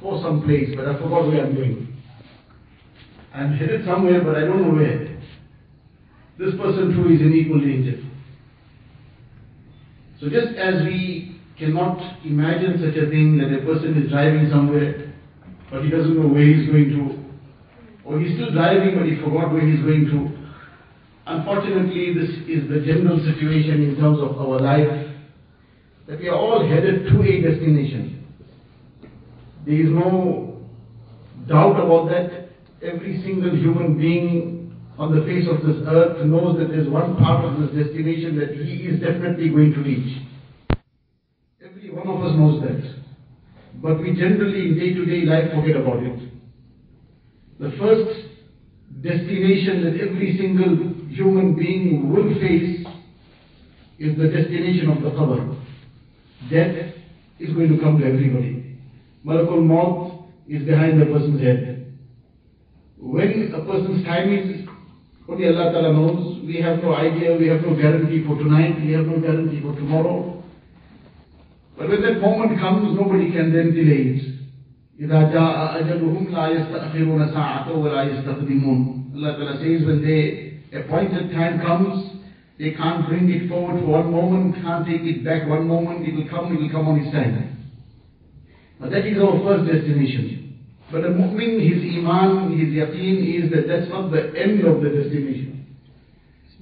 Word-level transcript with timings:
for 0.00 0.20
some 0.22 0.42
place, 0.42 0.70
but 0.76 0.86
I 0.86 0.94
forgot 0.94 1.26
where 1.28 1.46
I'm 1.46 1.54
going. 1.54 2.02
I'm 3.34 3.56
headed 3.56 3.84
somewhere, 3.84 4.22
but 4.22 4.36
I 4.36 4.40
don't 4.40 4.62
know 4.62 4.74
where. 4.74 5.16
This 6.38 6.54
person 6.60 6.92
too 6.92 7.08
is 7.12 7.20
in 7.20 7.34
equal 7.34 7.60
danger. 7.60 8.02
So 10.20 10.28
just 10.28 10.56
as 10.56 10.82
we 10.84 11.40
cannot 11.58 12.24
imagine 12.24 12.80
such 12.80 12.96
a 12.96 13.08
thing 13.08 13.38
that 13.38 13.52
a 13.52 13.64
person 13.64 14.02
is 14.02 14.10
driving 14.10 14.48
somewhere, 14.50 15.14
but 15.70 15.82
he 15.82 15.90
doesn't 15.90 16.16
know 16.16 16.28
where 16.28 16.44
he's 16.44 16.68
going 16.68 16.90
to, 16.90 18.08
or 18.08 18.20
he's 18.20 18.36
still 18.36 18.52
driving 18.52 18.96
but 18.96 19.06
he 19.06 19.16
forgot 19.16 19.52
where 19.52 19.66
he's 19.66 19.80
going 19.80 20.06
to. 20.06 20.36
Unfortunately, 21.26 22.14
this 22.14 22.30
is 22.46 22.68
the 22.68 22.80
general 22.86 23.18
situation 23.18 23.82
in 23.82 23.96
terms 23.96 24.20
of 24.20 24.38
our 24.38 24.60
life, 24.60 25.12
that 26.06 26.20
we 26.20 26.28
are 26.28 26.38
all 26.38 26.66
headed 26.66 27.08
to 27.08 27.22
a 27.22 27.40
destination. 27.42 28.15
There 29.66 29.74
is 29.74 29.90
no 29.90 30.62
doubt 31.48 31.80
about 31.80 32.08
that. 32.10 32.50
Every 32.82 33.20
single 33.22 33.50
human 33.50 33.98
being 33.98 34.76
on 34.96 35.14
the 35.14 35.26
face 35.26 35.46
of 35.50 35.66
this 35.66 35.82
earth 35.88 36.24
knows 36.24 36.56
that 36.58 36.68
there's 36.68 36.88
one 36.88 37.16
part 37.16 37.44
of 37.44 37.60
this 37.60 37.70
destination 37.74 38.38
that 38.38 38.54
he 38.54 38.86
is 38.86 39.00
definitely 39.00 39.50
going 39.50 39.72
to 39.74 39.80
reach. 39.80 40.22
Every 41.60 41.90
one 41.90 42.06
of 42.06 42.22
us 42.22 42.36
knows 42.38 42.62
that. 42.62 42.78
But 43.82 44.00
we 44.00 44.14
generally 44.14 44.68
in 44.68 44.78
day-to-day 44.78 45.26
life 45.26 45.50
forget 45.52 45.76
about 45.76 46.02
it. 46.02 46.16
The 47.58 47.70
first 47.76 48.30
destination 49.02 49.82
that 49.84 50.00
every 50.00 50.36
single 50.38 50.94
human 51.10 51.54
being 51.56 52.12
will 52.12 52.32
face 52.40 52.86
is 53.98 54.16
the 54.16 54.28
destination 54.28 54.90
of 54.90 55.02
the 55.02 55.10
qabr. 55.10 55.58
Death 56.50 56.94
is 57.40 57.52
going 57.52 57.74
to 57.74 57.82
come 57.82 57.98
to 57.98 58.06
everybody. 58.06 58.55
Malakul 59.25 59.63
Maut 59.63 60.25
is 60.47 60.63
behind 60.63 61.01
the 61.01 61.05
person's 61.05 61.41
head. 61.41 61.93
When 62.97 63.51
a 63.53 63.65
person's 63.65 64.05
time 64.05 64.31
is, 64.33 64.67
only 65.27 65.47
Allah 65.47 65.71
Ta'ala 65.71 65.93
knows, 65.93 66.43
we 66.45 66.61
have 66.61 66.83
no 66.83 66.93
idea, 66.93 67.37
we 67.37 67.47
have 67.47 67.61
no 67.61 67.75
guarantee 67.75 68.23
for 68.25 68.35
tonight, 68.37 68.81
we 68.83 68.91
have 68.93 69.05
no 69.05 69.19
guarantee 69.19 69.61
for 69.61 69.73
tomorrow. 69.75 70.43
But 71.77 71.89
when 71.89 72.01
that 72.01 72.21
moment 72.21 72.59
comes, 72.59 72.93
nobody 72.95 73.31
can 73.31 73.53
then 73.53 73.73
delay 73.73 74.17
it. 74.17 74.31
إذا 75.01 75.33
جاء 75.33 75.79
أجلهم 75.79 76.27
لا 76.31 76.47
يستأخرون 76.47 77.27
ساعة 77.33 77.77
ولا 77.77 78.03
يستقدمون 78.03 79.01
Allah 79.15 79.33
Ta'ala 79.33 79.57
says 79.57 79.85
when 79.85 80.01
the 80.05 80.77
appointed 80.77 81.31
time 81.33 81.59
comes, 81.59 82.21
they 82.59 82.71
can't 82.71 83.07
bring 83.07 83.29
it 83.29 83.49
forward 83.49 83.81
for 83.81 83.87
one 83.87 84.11
moment, 84.11 84.55
can't 84.61 84.85
take 84.85 85.01
it 85.01 85.25
back 85.25 85.49
one 85.49 85.67
moment, 85.67 86.07
it 86.07 86.13
will 86.13 86.29
come, 86.29 86.55
it 86.55 86.61
will 86.61 86.69
come 86.69 86.87
on 86.87 86.99
its 86.99 87.11
time. 87.11 87.54
That 88.80 89.06
is 89.06 89.18
our 89.18 89.40
first 89.42 89.72
destination. 89.72 90.58
But 90.92 91.04
a 91.04 91.08
mu'min, 91.08 91.60
his 91.60 91.82
iman, 91.98 92.58
his 92.58 92.68
yaqeen 92.68 93.44
is 93.44 93.50
that 93.50 93.66
that's 93.66 93.88
not 93.90 94.10
the 94.10 94.32
end 94.38 94.64
of 94.64 94.82
the 94.82 94.90
destination. 94.90 95.66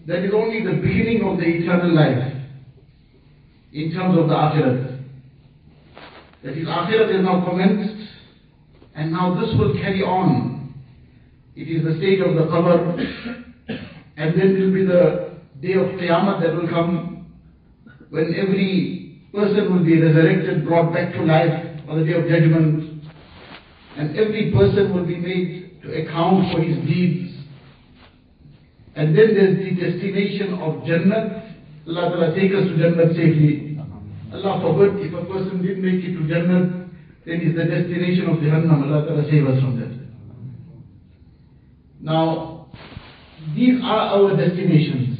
That 0.07 0.25
is 0.25 0.33
only 0.35 0.65
the 0.65 0.81
beginning 0.81 1.23
of 1.25 1.39
the 1.39 1.45
eternal 1.45 1.95
life 1.95 2.33
in 3.73 3.93
terms 3.93 4.19
of 4.19 4.29
the 4.29 4.35
akhirat. 4.35 5.01
That 6.45 6.57
his 6.57 6.67
akhirat 6.67 7.19
is 7.19 7.23
now 7.23 7.45
commenced 7.45 8.11
and 8.95 9.13
now 9.13 9.35
this 9.41 9.51
will 9.59 9.75
carry 9.75 10.03
on. 10.03 10.75
It 11.57 11.69
is 11.69 11.85
the 11.85 11.99
stage 11.99 12.21
of 12.21 12.35
the 12.35 12.43
qabr 12.43 12.99
and 14.17 14.39
then 14.39 14.61
will 14.61 14.73
be 14.73 14.85
the 14.85 15.35
day 15.61 15.75
of 15.75 15.87
Qiyamah 15.99 16.41
that 16.43 16.55
will 16.55 16.69
come 16.69 17.27
when 18.11 18.35
every 18.35 19.21
person 19.33 19.73
will 19.73 19.85
be 19.85 20.01
resurrected, 20.01 20.65
brought 20.65 20.93
back 20.93 21.13
to 21.15 21.23
life 21.23 21.64
on 21.89 22.01
the 22.01 22.05
day 22.05 22.13
of 22.13 22.29
judgment 22.29 23.03
and 23.97 24.17
every 24.17 24.51
person 24.53 24.95
will 24.95 25.07
be 25.07 25.17
made 25.17 25.83
to 25.83 26.03
account 26.03 26.53
for 26.53 26.63
his 26.63 26.77
deeds. 26.87 27.35
And 28.97 29.17
then 29.17 29.35
there's 29.35 29.59
the 29.59 29.71
destination 29.75 30.55
of 30.55 30.85
Jannah. 30.87 31.55
Allah 31.87 32.11
Ta'ala 32.11 32.35
take 32.35 32.53
us 32.55 32.65
to 32.65 32.77
Jannah 32.79 33.13
safely. 33.15 33.79
Allah 34.33 34.61
forbid 34.63 35.07
if 35.07 35.13
a 35.15 35.25
person 35.27 35.63
didn't 35.63 35.83
make 35.83 36.05
it 36.05 36.17
to 36.19 36.29
Jannah, 36.29 36.89
then 37.27 37.41
is 37.41 37.57
the 37.57 37.65
destination 37.65 38.29
of 38.29 38.39
Jahannam. 38.39 38.91
Allah 38.91 39.07
Ta'ala 39.07 39.25
save 39.31 39.47
us 39.47 39.61
from 39.61 39.81
that. 39.81 39.95
Now, 42.01 42.69
these 43.55 43.81
are 43.83 44.19
our 44.19 44.37
destinations. 44.37 45.19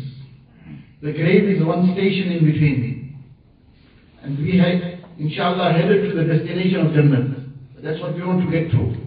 The 1.03 1.13
grave 1.13 1.45
is 1.49 1.65
one 1.65 1.93
station 1.95 2.33
in 2.33 2.45
between. 2.45 3.25
And 4.23 4.39
we 4.39 4.59
have, 4.59 4.94
inshallah, 5.19 5.73
headed 5.73 6.11
to 6.11 6.17
the 6.17 6.25
destination 6.25 6.87
of 6.87 6.93
Jannah. 6.95 7.45
That's 7.83 8.01
what 8.01 8.15
we 8.15 8.25
want 8.25 8.41
to 8.45 8.51
get 8.51 8.71
to. 8.73 9.05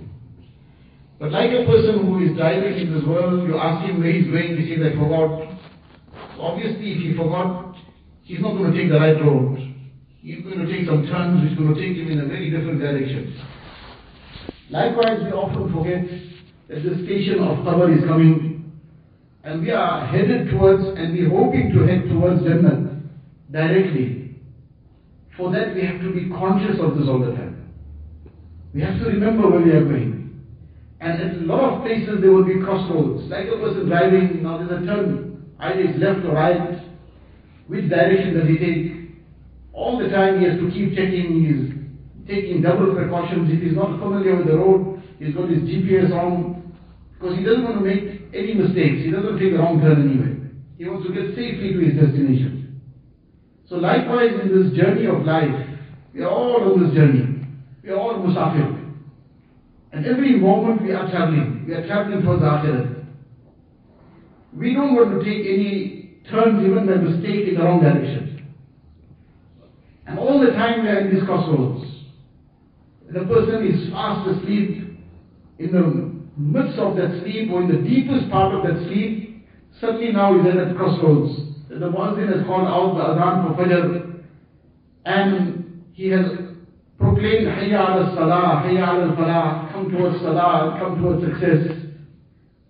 But 1.20 1.32
like 1.32 1.50
a 1.50 1.66
person 1.66 2.06
who 2.06 2.24
is 2.24 2.38
driving 2.38 2.78
in 2.78 2.94
this 2.94 3.04
world, 3.04 3.48
you 3.48 3.58
ask 3.58 3.90
him 3.90 4.00
where 4.00 4.12
he's 4.12 4.30
going, 4.30 4.56
he 4.56 4.70
says, 4.70 4.86
I 4.86 4.94
forgot. 4.94 5.50
So 6.36 6.42
obviously, 6.42 6.94
if 6.94 7.00
he 7.02 7.18
forgot, 7.18 7.76
he's 8.24 8.40
not 8.40 8.54
going 8.54 8.72
to 8.72 8.78
take 8.78 8.90
the 8.90 9.00
right 9.00 9.18
road. 9.18 9.58
He's 10.22 10.44
going 10.44 10.60
to 10.60 10.70
take 10.70 10.86
some 10.86 11.08
turns 11.08 11.42
which 11.42 11.58
going 11.58 11.74
to 11.74 11.80
take 11.82 11.98
him 11.98 12.12
in 12.12 12.20
a 12.22 12.28
very 12.28 12.52
different 12.52 12.80
direction. 12.80 13.34
Likewise, 14.70 15.22
we 15.24 15.32
often 15.32 15.74
forget 15.74 16.06
that 16.70 16.84
the 16.84 17.02
station 17.06 17.40
of 17.42 17.66
qabr 17.66 17.98
is 17.98 18.04
coming 18.06 18.72
and 19.44 19.62
we 19.62 19.72
are 19.72 20.06
headed 20.08 20.52
towards 20.52 20.84
and 20.84 21.14
we're 21.18 21.30
hoping 21.30 21.72
to 21.72 21.88
head 21.88 22.04
towards 22.10 22.44
Jannah 22.44 23.02
directly. 23.50 24.17
For 25.38 25.52
that, 25.52 25.76
we 25.76 25.86
have 25.86 26.02
to 26.02 26.12
be 26.12 26.30
conscious 26.30 26.82
of 26.82 26.98
this 26.98 27.08
all 27.08 27.20
the 27.20 27.32
time. 27.32 27.72
We 28.74 28.82
have 28.82 28.98
to 29.00 29.06
remember 29.06 29.50
where 29.50 29.62
we 29.62 29.72
are 29.72 29.86
going. 29.86 30.18
And 31.00 31.22
at 31.22 31.38
a 31.38 31.46
lot 31.46 31.62
of 31.62 31.86
places 31.86 32.22
there 32.22 32.32
will 32.32 32.44
be 32.44 32.60
crossroads. 32.60 33.30
Like 33.30 33.46
a 33.46 33.58
person 33.58 33.86
driving, 33.86 34.42
now 34.42 34.58
there's 34.58 34.82
a 34.82 34.86
turn. 34.86 35.46
Either 35.60 35.82
it's 35.82 36.00
left 36.00 36.26
or 36.26 36.34
right. 36.34 36.82
Which 37.68 37.88
direction 37.90 38.34
does 38.34 38.50
he 38.50 38.58
take? 38.58 39.14
All 39.74 40.00
the 40.02 40.10
time 40.10 40.42
he 40.42 40.50
has 40.50 40.58
to 40.58 40.72
keep 40.74 40.98
checking, 40.98 41.46
he's 41.46 41.70
taking 42.26 42.62
double 42.62 42.96
precautions. 42.96 43.54
If 43.54 43.62
he's 43.62 43.78
not 43.78 44.00
familiar 44.00 44.36
with 44.38 44.48
the 44.48 44.58
road, 44.58 45.04
he's 45.20 45.36
got 45.36 45.50
his 45.50 45.62
GPS 45.62 46.10
on. 46.12 46.74
Because 47.14 47.38
he 47.38 47.44
doesn't 47.46 47.64
want 47.64 47.78
to 47.78 47.86
make 47.86 48.26
any 48.34 48.54
mistakes. 48.58 49.06
He 49.06 49.12
doesn't 49.12 49.38
take 49.38 49.54
a 49.54 49.58
wrong 49.58 49.82
turn 49.82 50.02
anyway. 50.02 50.34
He 50.78 50.86
wants 50.86 51.06
to 51.06 51.14
get 51.14 51.34
safely 51.38 51.74
to 51.74 51.80
his 51.82 51.94
destination. 51.94 52.57
So 53.70 53.76
likewise 53.76 54.32
in 54.42 54.48
this 54.48 54.78
journey 54.78 55.06
of 55.08 55.26
life, 55.26 55.68
we 56.14 56.22
are 56.22 56.30
all 56.30 56.72
on 56.72 56.84
this 56.84 56.96
journey. 56.96 57.46
We 57.84 57.90
are 57.90 57.98
all 57.98 58.16
musafir. 58.16 58.86
And 59.92 60.06
every 60.06 60.40
moment 60.40 60.82
we 60.82 60.92
are 60.92 61.10
traveling. 61.10 61.66
We 61.68 61.74
are 61.74 61.86
traveling 61.86 62.22
towards 62.22 62.42
the 62.42 62.48
akhirat. 62.48 63.06
We 64.54 64.74
don't 64.74 64.96
want 64.96 65.20
to 65.20 65.26
take 65.26 65.46
any 65.46 66.22
turns 66.30 66.64
even 66.66 66.88
by 66.88 66.96
mistake 66.96 67.48
in 67.50 67.56
the 67.56 67.64
wrong 67.64 67.82
direction. 67.82 68.48
And 70.06 70.18
all 70.18 70.40
the 70.40 70.52
time 70.52 70.84
we 70.84 70.90
are 70.90 71.00
in 71.00 71.14
these 71.14 71.24
crossroads. 71.24 71.86
The 73.12 73.26
person 73.26 73.68
is 73.68 73.90
fast 73.92 74.30
asleep 74.30 75.00
in 75.60 75.72
the 75.72 76.42
midst 76.42 76.80
of 76.80 76.96
that 76.96 77.22
sleep 77.22 77.52
or 77.52 77.64
in 77.64 77.68
the 77.68 77.90
deepest 77.90 78.30
part 78.30 78.54
of 78.54 78.64
that 78.64 78.88
sleep, 78.88 79.46
suddenly 79.80 80.12
now 80.12 80.38
he's 80.38 80.48
at 80.48 80.56
that 80.56 80.78
crossroads. 80.78 81.57
The 81.70 81.76
Muazzin 81.76 82.32
has 82.34 82.46
called 82.48 82.68
out 82.68 82.96
the 82.96 83.04
Adhan 83.04 83.48
for 83.48 83.64
Fajr 83.64 84.24
and 85.06 85.84
he 85.94 86.08
has 86.10 86.26
proclaimed 86.98 87.48
Hayya 87.48 87.80
ala 87.80 88.16
Salah, 88.16 88.64
Hayya 88.66 88.88
ala 88.88 89.16
Falah, 89.16 89.72
come 89.74 89.92
towards 89.92 90.20
Salah, 90.22 90.78
come 90.80 91.02
towards 91.02 91.24
success. 91.24 91.76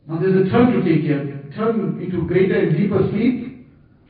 Now 0.08 0.20
there's 0.20 0.48
a 0.48 0.50
turn 0.50 0.74
to 0.74 0.82
take 0.82 1.02
here. 1.02 1.44
Turn 1.56 2.02
into 2.02 2.28
greater 2.28 2.60
and 2.60 2.76
deeper 2.76 3.08
sleep 3.12 3.68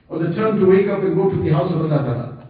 or 0.10 0.20
the 0.20 0.34
turn 0.34 0.60
to 0.60 0.66
wake 0.66 0.88
up 0.88 1.04
and 1.04 1.16
go 1.16 1.30
to 1.30 1.44
the 1.44 1.52
house 1.52 1.72
of 1.72 1.82
Allah 1.82 2.00
Ta'ala. 2.00 2.48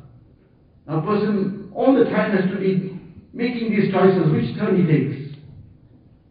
Now 0.88 1.00
a 1.00 1.06
person 1.06 1.72
all 1.74 1.96
the 1.98 2.06
time 2.06 2.38
has 2.38 2.50
to 2.52 2.60
be 2.60 3.00
making 3.34 3.72
these 3.72 3.92
choices, 3.92 4.32
which 4.32 4.56
turn 4.58 4.78
he 4.78 4.86
takes. 4.86 5.38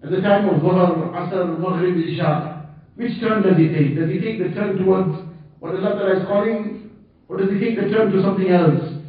At 0.05 0.11
the 0.11 0.21
time 0.21 0.49
of 0.49 0.63
Dhuhr, 0.63 1.11
Asr, 1.13 1.59
Maghrib, 1.59 1.97
Isha, 1.99 2.69
which 2.95 3.19
turn 3.21 3.43
does 3.43 3.57
he 3.57 3.69
take? 3.69 3.97
Does 3.97 4.11
he 4.11 4.21
take 4.21 4.39
the 4.39 4.55
turn 4.55 4.77
towards 4.79 5.26
what 5.67 5.75
Allah 5.83 5.99
Ta'ala 5.99 6.21
is 6.21 6.27
calling? 6.27 6.91
Or 7.29 7.37
does 7.39 7.51
he 7.51 7.59
take 7.59 7.77
the 7.77 7.91
turn 7.91 8.13
to 8.13 8.23
something 8.23 8.49
else? 8.49 9.03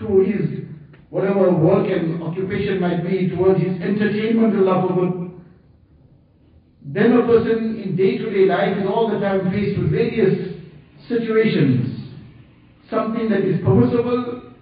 To 0.00 0.20
his, 0.20 0.68
whatever 1.08 1.50
work 1.50 1.88
and 1.88 2.22
occupation 2.22 2.80
might 2.80 3.02
be, 3.02 3.30
towards 3.30 3.60
his 3.60 3.80
entertainment, 3.80 4.54
Allah 4.56 4.86
forbid. 4.86 5.24
Then 6.84 7.12
a 7.12 7.26
person 7.26 7.80
in 7.82 7.96
day-to-day 7.96 8.44
life 8.44 8.76
is 8.76 8.86
all 8.86 9.10
the 9.10 9.18
time 9.18 9.50
faced 9.50 9.80
with 9.80 9.90
various 9.90 10.60
situations. 11.08 12.12
Something 12.90 13.30
that 13.30 13.40
is 13.40 13.64
permissible, 13.64 14.52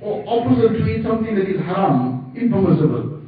or 0.00 0.24
opposite 0.26 0.72
to 0.78 0.84
it, 0.90 1.04
something 1.04 1.36
that 1.36 1.48
is 1.48 1.60
haram, 1.60 2.34
impermissible. 2.36 3.22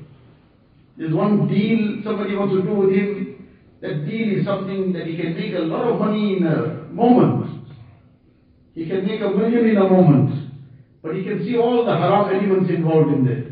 There's 0.96 1.14
one 1.14 1.46
deal 1.46 2.02
somebody 2.02 2.34
wants 2.34 2.54
to 2.54 2.62
do 2.62 2.74
with 2.74 2.90
him. 2.90 3.48
That 3.80 4.06
deal 4.06 4.38
is 4.40 4.44
something 4.44 4.92
that 4.94 5.06
he 5.06 5.16
can 5.16 5.34
make 5.34 5.54
a 5.54 5.58
lot 5.58 5.86
of 5.86 6.00
money 6.00 6.38
in 6.38 6.46
a 6.46 6.90
moment. 6.92 7.43
He 8.75 8.87
can 8.87 9.05
make 9.05 9.21
a 9.21 9.29
million 9.29 9.69
in 9.69 9.77
a 9.77 9.89
moment. 9.89 10.51
But 11.01 11.15
he 11.15 11.23
can 11.23 11.43
see 11.45 11.57
all 11.57 11.85
the 11.85 11.95
haram 11.95 12.29
elements 12.29 12.69
involved 12.69 13.11
in 13.11 13.25
there. 13.25 13.49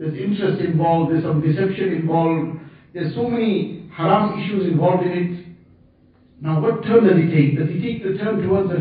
there's 0.00 0.16
interest 0.16 0.60
involved, 0.62 1.12
there's 1.12 1.22
some 1.22 1.42
deception 1.42 1.92
involved, 1.92 2.58
there's 2.94 3.14
so 3.14 3.28
many 3.28 3.86
haram 3.92 4.40
issues 4.40 4.66
involved 4.66 5.04
in 5.04 5.12
it. 5.12 5.46
Now 6.40 6.58
what 6.58 6.82
turn 6.82 7.04
does 7.04 7.20
he 7.20 7.28
take? 7.28 7.58
Does 7.58 7.68
he 7.68 7.78
take 7.78 8.02
the 8.02 8.16
turn 8.16 8.40
towards 8.40 8.70
the 8.70 8.80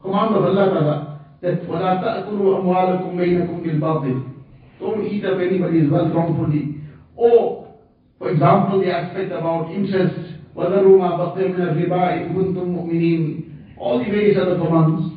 command 0.00 0.34
of 0.34 0.44
Allah 0.44 0.66
Ta'ala 0.72 1.20
that 1.42 1.68
وَلَا 1.68 2.00
تَأْكُلُوا 2.00 2.64
أَمْوَالَكُمْ 2.64 3.12
بَيْنَكُمْ 3.12 3.60
بِالْبَاطِلِ 3.60 4.32
Don't 4.80 5.06
eat 5.06 5.24
up 5.26 5.38
anybody's 5.38 5.90
wealth 5.90 6.14
wrongfully. 6.14 6.80
Or, 7.14 7.68
for 8.18 8.30
example, 8.30 8.80
the 8.80 8.90
aspect 8.90 9.30
about 9.30 9.70
interest, 9.70 10.16
وَذَرُوا 10.56 10.96
مَا 10.96 11.16
بَقِيَ 11.18 11.44
مِنَ 11.52 11.60
الرِّبَا 11.60 12.02
إِن 12.16 12.34
كُنتُم 12.34 12.66
مُؤْمِنِينَ 12.72 13.44
All 13.76 13.98
the 13.98 14.06
various 14.06 14.38
other 14.40 14.56
commands. 14.56 15.11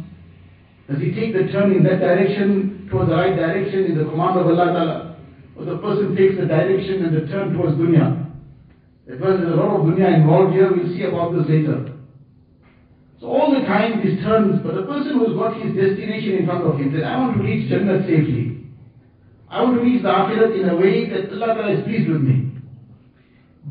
Does 0.88 1.00
he 1.03 1.11
take 1.12 1.35
the 1.35 1.50
turn 1.50 1.73
in 1.73 1.83
that 1.83 1.99
direction, 1.99 2.88
towards 2.91 3.11
the 3.11 3.17
right 3.17 3.35
direction, 3.35 3.87
in 3.87 3.99
the 3.99 4.05
command 4.05 4.38
of 4.38 4.47
Allah 4.47 4.67
Ta'ala? 4.71 5.17
Or 5.56 5.65
the 5.65 5.79
person 5.79 6.15
takes 6.15 6.38
the 6.38 6.47
direction 6.47 7.05
and 7.05 7.17
the 7.17 7.27
turn 7.27 7.55
towards 7.55 7.75
dunya? 7.75 8.25
Because 9.06 9.41
there's 9.41 9.53
a 9.53 9.56
lot 9.56 9.81
of 9.81 9.87
dunya 9.87 10.15
involved 10.15 10.55
here, 10.55 10.71
we'll 10.71 10.87
see 10.94 11.03
about 11.03 11.35
this 11.35 11.49
later. 11.49 11.93
So 13.21 13.27
all 13.27 13.50
the 13.50 13.67
time 13.67 14.05
these 14.05 14.23
turns, 14.23 14.62
but 14.62 14.75
the 14.75 14.87
person 14.87 15.19
who's 15.19 15.35
got 15.35 15.56
his 15.59 15.75
destination 15.75 16.38
in 16.38 16.47
front 16.47 16.62
of 16.65 16.79
him, 16.79 16.93
that 16.94 17.05
I 17.05 17.19
want 17.19 17.39
to 17.39 17.43
reach 17.43 17.69
Jannah 17.69 18.03
safely. 18.06 18.67
I 19.49 19.62
want 19.62 19.77
to 19.77 19.82
reach 19.82 20.03
the 20.03 20.09
Akhirat 20.09 20.61
in 20.61 20.69
a 20.69 20.77
way 20.77 21.09
that 21.11 21.32
Allah 21.32 21.55
Ta'ala 21.55 21.73
is 21.73 21.85
pleased 21.85 22.11
with 22.11 22.21
me. 22.21 22.53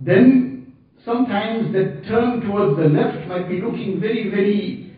Then 0.02 0.74
sometimes 1.06 1.72
that 1.74 2.04
turn 2.08 2.42
towards 2.42 2.78
the 2.78 2.90
left 2.90 3.28
might 3.28 3.48
be 3.48 3.62
looking 3.62 4.00
very, 4.02 4.30
very, 4.30 4.92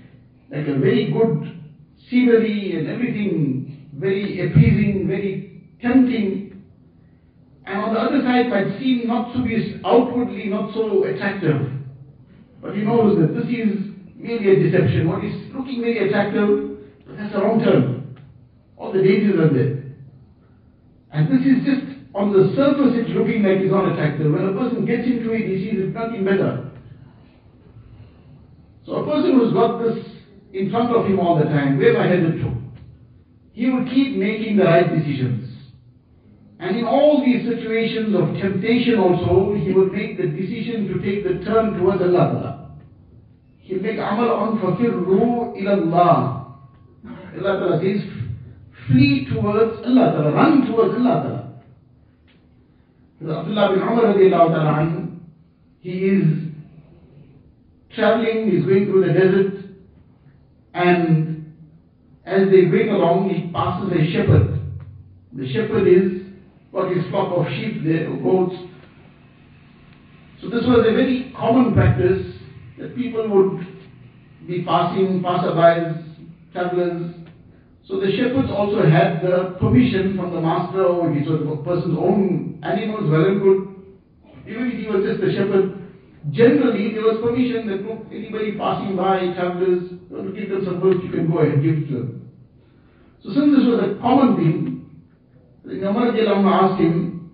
like 0.49 0.67
a 0.67 0.79
very 0.79 1.11
good 1.11 1.56
scenery 2.09 2.77
and 2.77 2.87
everything 2.87 3.89
very 3.93 4.47
appeasing, 4.47 5.05
very 5.07 5.63
tempting. 5.81 6.63
And 7.65 7.81
on 7.81 7.93
the 7.93 7.99
other 7.99 8.21
side 8.21 8.49
might 8.49 8.79
seem 8.79 9.07
not 9.07 9.33
to 9.33 9.43
be 9.43 9.81
outwardly 9.83 10.45
not 10.45 10.73
so 10.73 11.03
attractive. 11.03 11.71
But 12.61 12.75
he 12.75 12.81
knows 12.81 13.19
that 13.19 13.33
this 13.33 13.47
is 13.47 13.91
merely 14.15 14.51
a 14.51 14.71
deception. 14.71 15.07
What 15.07 15.23
is 15.23 15.33
looking 15.53 15.81
very 15.81 16.07
attractive, 16.07 16.77
that's 17.07 17.35
a 17.35 17.39
wrong 17.39 17.59
turn. 17.63 18.17
All 18.77 18.93
the 18.93 19.01
dangers 19.01 19.39
are 19.39 19.53
there. 19.53 19.83
And 21.11 21.27
this 21.27 21.45
is 21.45 21.65
just 21.65 21.97
on 22.13 22.33
the 22.33 22.53
surface 22.55 22.93
it's 22.97 23.09
looking 23.11 23.43
like 23.43 23.59
it's 23.59 23.71
not 23.71 23.91
attractive. 23.91 24.31
When 24.31 24.47
a 24.47 24.53
person 24.53 24.85
gets 24.85 25.05
into 25.05 25.33
it, 25.33 25.47
he 25.47 25.57
sees 25.57 25.79
it's 25.79 25.95
nothing 25.95 26.23
better. 26.23 26.71
So 28.85 29.03
a 29.03 29.05
person 29.05 29.33
who's 29.33 29.53
got 29.53 29.83
this 29.83 30.16
in 30.53 30.69
front 30.71 30.95
of 30.95 31.05
him 31.05 31.19
all 31.19 31.37
the 31.37 31.45
time, 31.45 31.77
where 31.77 31.99
I 31.99 32.07
headed 32.07 32.41
to? 32.41 32.53
He 33.53 33.69
will 33.69 33.85
keep 33.85 34.17
making 34.17 34.57
the 34.57 34.63
right 34.63 34.87
decisions. 34.87 35.47
And 36.59 36.75
in 36.75 36.85
all 36.85 37.23
these 37.23 37.47
situations 37.47 38.15
of 38.15 38.33
temptation 38.41 38.99
also, 38.99 39.55
he 39.55 39.71
will 39.73 39.87
make 39.87 40.17
the 40.17 40.27
decision 40.27 40.87
to 40.87 41.01
take 41.01 41.23
the 41.23 41.45
turn 41.45 41.73
towards 41.77 42.01
Allah. 42.01 42.71
He'll 43.59 43.81
make 43.81 43.97
amal 43.97 44.31
on 44.31 44.59
fafirru 44.59 45.55
ilallah. 45.61 46.45
Allah 47.37 47.59
Ta'ala 47.59 47.81
says, 47.81 48.01
flee 48.87 49.27
towards 49.31 49.85
Allah 49.85 50.11
Ta'ala, 50.13 50.31
run 50.33 50.65
towards 50.65 50.95
Allah. 50.95 51.47
Abdullah 53.21 53.73
bin 53.73 53.81
Umar 53.81 54.13
he 55.81 55.89
is 55.89 56.23
traveling, 57.95 58.51
he's 58.51 58.65
going 58.65 58.85
through 58.85 59.07
the 59.07 59.13
desert, 59.13 59.66
and 60.77 61.53
as 62.25 62.49
they're 62.49 62.69
going 62.69 62.89
along, 62.89 63.29
he 63.29 63.51
passes 63.51 63.91
a 63.91 64.11
shepherd. 64.11 64.59
The 65.33 65.51
shepherd 65.51 65.87
is 65.87 66.27
got 66.71 66.95
his 66.95 67.09
flock 67.09 67.35
of 67.35 67.47
sheep 67.53 67.83
there, 67.83 68.09
or 68.09 68.17
goats. 68.17 68.55
So 70.41 70.49
this 70.49 70.63
was 70.67 70.85
a 70.87 70.91
very 70.91 71.33
common 71.35 71.73
practice 71.73 72.35
that 72.77 72.95
people 72.95 73.27
would 73.27 73.65
be 74.47 74.63
passing, 74.63 75.21
passerbys, 75.25 76.03
travelers. 76.53 77.13
So 77.87 77.99
the 77.99 78.11
shepherds 78.15 78.51
also 78.51 78.87
had 78.87 79.21
the 79.23 79.57
permission 79.59 80.15
from 80.15 80.33
the 80.33 80.41
master, 80.41 80.85
or 80.85 81.11
it 81.11 81.27
was 81.27 81.39
the 81.39 81.63
person's 81.63 81.97
own 81.97 82.59
animals, 82.61 83.09
well 83.09 83.25
and 83.25 83.41
good. 83.41 83.67
Even 84.45 84.71
if 84.71 84.79
he 84.79 84.87
was 84.87 85.03
just 85.03 85.23
a 85.23 85.33
shepherd, 85.33 85.76
generally 86.31 86.93
there 86.93 87.03
was 87.03 87.21
permission 87.23 87.67
that 87.67 87.83
look, 87.83 88.07
anybody 88.11 88.57
passing 88.57 88.95
by, 88.95 89.33
travelers, 89.35 89.91
want 90.09 90.33
to 90.33 90.39
give 90.39 90.49
them 90.49 90.65
some 90.65 90.81
food, 90.81 91.03
you 91.03 91.11
can 91.11 91.31
go 91.31 91.39
ahead, 91.39 91.61
give 91.61 91.77
it 91.77 91.87
to 91.87 91.93
them. 91.93 92.31
So 93.23 93.33
since 93.33 93.55
this 93.55 93.65
was 93.65 93.79
a 93.83 94.01
common 94.01 94.35
thing, 94.37 94.77
Umar 95.67 96.71
asked 96.71 96.81
him, 96.81 97.31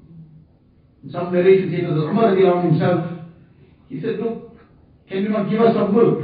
in 1.03 1.11
some 1.11 1.33
narration 1.33 1.69
says 1.69 1.89
that 1.89 2.01
Umar 2.01 2.35
himself, 2.35 3.19
he 3.89 4.01
said, 4.01 4.19
look, 4.19 4.57
can 5.07 5.23
you 5.23 5.29
not 5.29 5.49
give 5.49 5.61
us 5.61 5.75
some 5.75 5.93
milk? 5.93 6.19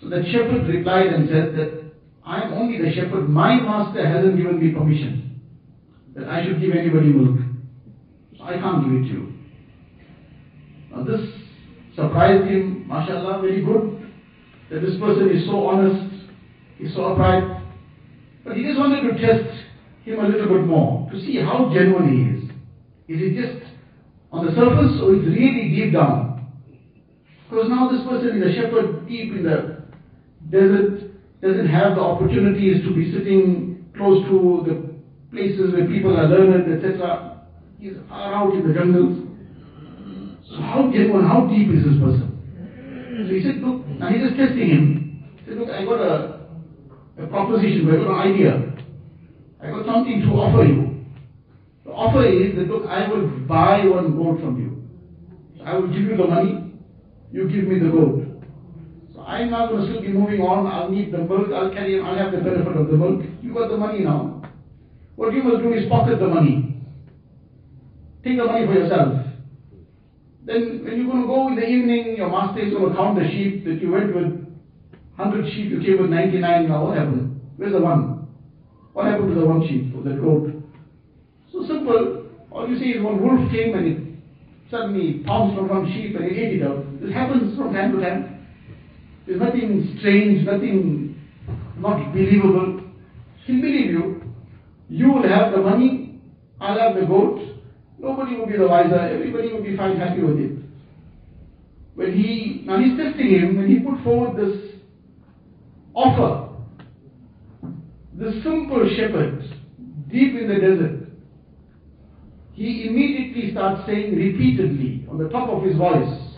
So 0.00 0.08
the 0.08 0.22
shepherd 0.32 0.66
replied 0.66 1.06
and 1.06 1.28
said 1.28 1.54
that 1.56 1.84
I 2.26 2.42
am 2.42 2.54
only 2.54 2.78
the 2.78 2.92
shepherd, 2.92 3.28
my 3.28 3.60
master 3.60 4.06
hasn't 4.06 4.36
given 4.36 4.58
me 4.58 4.72
permission 4.72 5.40
that 6.16 6.28
I 6.28 6.44
should 6.44 6.60
give 6.60 6.74
anybody 6.74 7.08
milk. 7.08 7.38
So 8.38 8.44
I 8.44 8.54
can't 8.54 8.84
give 8.84 8.92
it 8.92 9.02
to 9.02 9.08
you. 9.08 9.23
Now 11.04 11.16
this 11.16 11.30
surprised 11.94 12.50
him, 12.50 12.86
mashallah, 12.88 13.40
very 13.42 13.62
good, 13.62 14.10
that 14.70 14.80
this 14.80 14.98
person 14.98 15.30
is 15.30 15.46
so 15.46 15.66
honest, 15.66 16.14
he's 16.78 16.94
so 16.94 17.12
upright. 17.12 17.62
But 18.44 18.56
he 18.56 18.62
just 18.64 18.78
wanted 18.78 19.02
to 19.02 19.20
test 19.20 19.48
him 20.04 20.18
a 20.20 20.28
little 20.28 20.48
bit 20.48 20.66
more 20.66 21.10
to 21.10 21.20
see 21.20 21.36
how 21.36 21.70
genuine 21.72 22.08
he 22.08 23.16
is. 23.16 23.20
Is 23.20 23.22
it 23.22 23.40
just 23.40 23.72
on 24.32 24.46
the 24.46 24.52
surface 24.52 25.00
or 25.02 25.14
is 25.14 25.26
really 25.26 25.74
deep 25.74 25.92
down? 25.92 26.46
Because 27.48 27.68
now 27.68 27.90
this 27.90 28.02
person 28.08 28.42
is 28.42 28.50
a 28.50 28.60
shepherd 28.60 29.06
deep 29.06 29.32
in 29.32 29.44
the 29.44 29.84
desert, 30.50 31.12
doesn't 31.42 31.68
have 31.68 31.96
the 31.96 32.00
opportunities 32.00 32.82
to 32.84 32.94
be 32.94 33.12
sitting 33.12 33.86
close 33.96 34.24
to 34.28 34.64
the 34.66 34.94
places 35.30 35.72
where 35.74 35.86
people 35.86 36.16
are 36.16 36.26
learned, 36.26 36.72
etc. 36.72 37.42
He's 37.78 37.92
out 38.10 38.54
in 38.54 38.66
the 38.66 38.72
jungles. 38.72 39.33
So 40.54 40.60
how 40.60 40.90
genuine, 40.92 41.24
how 41.26 41.46
deep 41.46 41.68
is 41.70 41.82
this 41.84 41.98
person? 41.98 42.30
So 43.26 43.34
he 43.34 43.42
said, 43.42 43.56
look, 43.56 43.86
now 43.98 44.08
he's 44.08 44.22
just 44.22 44.36
testing 44.36 44.68
him. 44.70 45.34
He 45.42 45.50
said, 45.50 45.58
look, 45.58 45.70
I 45.70 45.84
got 45.84 46.00
a, 46.00 46.46
a 47.18 47.26
proposition, 47.26 47.88
I 47.90 47.96
got 47.96 48.06
an 48.06 48.32
idea. 48.32 48.74
I 49.60 49.70
got 49.70 49.84
something 49.86 50.20
to 50.22 50.28
offer 50.38 50.64
you. 50.64 51.04
The 51.84 51.90
offer 51.90 52.24
is 52.24 52.54
that 52.54 52.68
look, 52.68 52.86
I 52.86 53.08
will 53.08 53.26
buy 53.48 53.84
one 53.86 54.14
goat 54.14 54.40
from 54.40 54.60
you. 54.60 54.86
So 55.58 55.64
I 55.64 55.74
will 55.74 55.88
give 55.88 56.02
you 56.02 56.16
the 56.16 56.26
money, 56.26 56.72
you 57.32 57.48
give 57.48 57.64
me 57.64 57.80
the 57.80 57.90
goat. 57.90 58.22
So 59.12 59.22
I'm 59.22 59.50
not 59.50 59.70
going 59.70 59.82
to 59.82 59.90
still 59.90 60.02
be 60.02 60.12
moving 60.12 60.40
on, 60.40 60.66
I'll 60.66 60.90
need 60.90 61.12
the 61.12 61.18
milk, 61.18 61.50
I'll 61.52 61.72
carry 61.72 62.00
I'll 62.00 62.16
have 62.16 62.30
the 62.32 62.38
benefit 62.38 62.76
of 62.76 62.86
the 62.86 62.96
milk. 62.96 63.24
You 63.42 63.52
got 63.52 63.70
the 63.70 63.76
money 63.76 64.00
now. 64.04 64.42
What 65.16 65.32
you 65.32 65.42
must 65.42 65.62
do 65.62 65.72
is 65.72 65.88
pocket 65.88 66.20
the 66.20 66.28
money. 66.28 66.76
Take 68.22 68.38
the 68.38 68.44
money 68.44 68.66
for 68.66 68.74
yourself. 68.74 69.23
Then 70.44 70.84
when 70.84 70.96
you're 70.96 71.06
going 71.06 71.22
to 71.22 71.26
go 71.26 71.48
in 71.48 71.56
the 71.56 71.66
evening, 71.66 72.16
your 72.16 72.30
master 72.30 72.60
is 72.60 72.72
going 72.72 72.90
to 72.90 72.96
count 72.96 73.18
the 73.18 73.28
sheep 73.30 73.64
that 73.64 73.80
you 73.80 73.90
went 73.90 74.14
with 74.14 74.44
100 75.16 75.52
sheep, 75.52 75.70
you 75.70 75.80
came 75.80 76.02
with 76.02 76.10
99, 76.10 76.68
now 76.68 76.86
what 76.86 76.98
happened? 76.98 77.40
Where's 77.56 77.72
the 77.72 77.80
one? 77.80 78.26
What 78.92 79.06
happened 79.06 79.34
to 79.34 79.40
the 79.40 79.46
one 79.46 79.66
sheep 79.66 79.94
that 80.04 80.20
goat? 80.20 80.52
So 81.52 81.66
simple. 81.66 82.26
All 82.50 82.68
you 82.68 82.78
see 82.78 82.90
is 82.90 83.02
one 83.02 83.22
wolf 83.22 83.50
came 83.50 83.74
and 83.74 83.86
it 83.86 84.14
suddenly 84.70 85.24
pounced 85.24 85.58
on 85.58 85.68
one 85.68 85.92
sheep 85.92 86.14
and 86.14 86.24
it 86.24 86.36
ate 86.36 86.60
it 86.60 86.66
up. 86.66 86.84
This 87.00 87.12
happens 87.12 87.56
from 87.56 87.72
time 87.72 87.92
to 87.92 88.00
time. 88.00 88.46
There's 89.26 89.40
nothing 89.40 89.96
strange, 89.98 90.44
nothing 90.44 91.20
not 91.78 92.12
believable. 92.12 92.82
He'll 93.46 93.60
believe 93.60 93.90
you. 93.90 94.22
You 94.88 95.12
will 95.12 95.28
have 95.28 95.52
the 95.52 95.58
money, 95.58 96.20
I'll 96.60 96.78
have 96.78 96.94
the 96.94 97.06
goat. 97.06 97.53
Nobody 98.03 98.37
will 98.37 98.47
be 98.47 98.57
the 98.57 98.67
wiser, 98.67 98.99
everybody 98.99 99.51
will 99.51 99.63
be 99.63 99.75
fine, 99.75 99.97
happy 99.97 100.21
with 100.21 100.37
it. 100.39 100.57
When 101.95 102.13
he, 102.13 102.63
now 102.65 102.79
he's 102.79 102.97
testing 102.97 103.27
him, 103.27 103.57
when 103.57 103.67
he 103.67 103.79
put 103.79 104.01
forward 104.03 104.37
this 104.37 104.71
offer, 105.93 106.49
the 108.17 108.41
simple 108.43 108.89
shepherd, 108.95 109.43
deep 110.09 110.35
in 110.35 110.47
the 110.47 110.55
desert, 110.55 111.09
he 112.53 112.87
immediately 112.87 113.51
starts 113.51 113.85
saying 113.85 114.15
repeatedly 114.15 115.05
on 115.09 115.17
the 115.17 115.29
top 115.29 115.49
of 115.49 115.63
his 115.63 115.77
voice, 115.77 116.29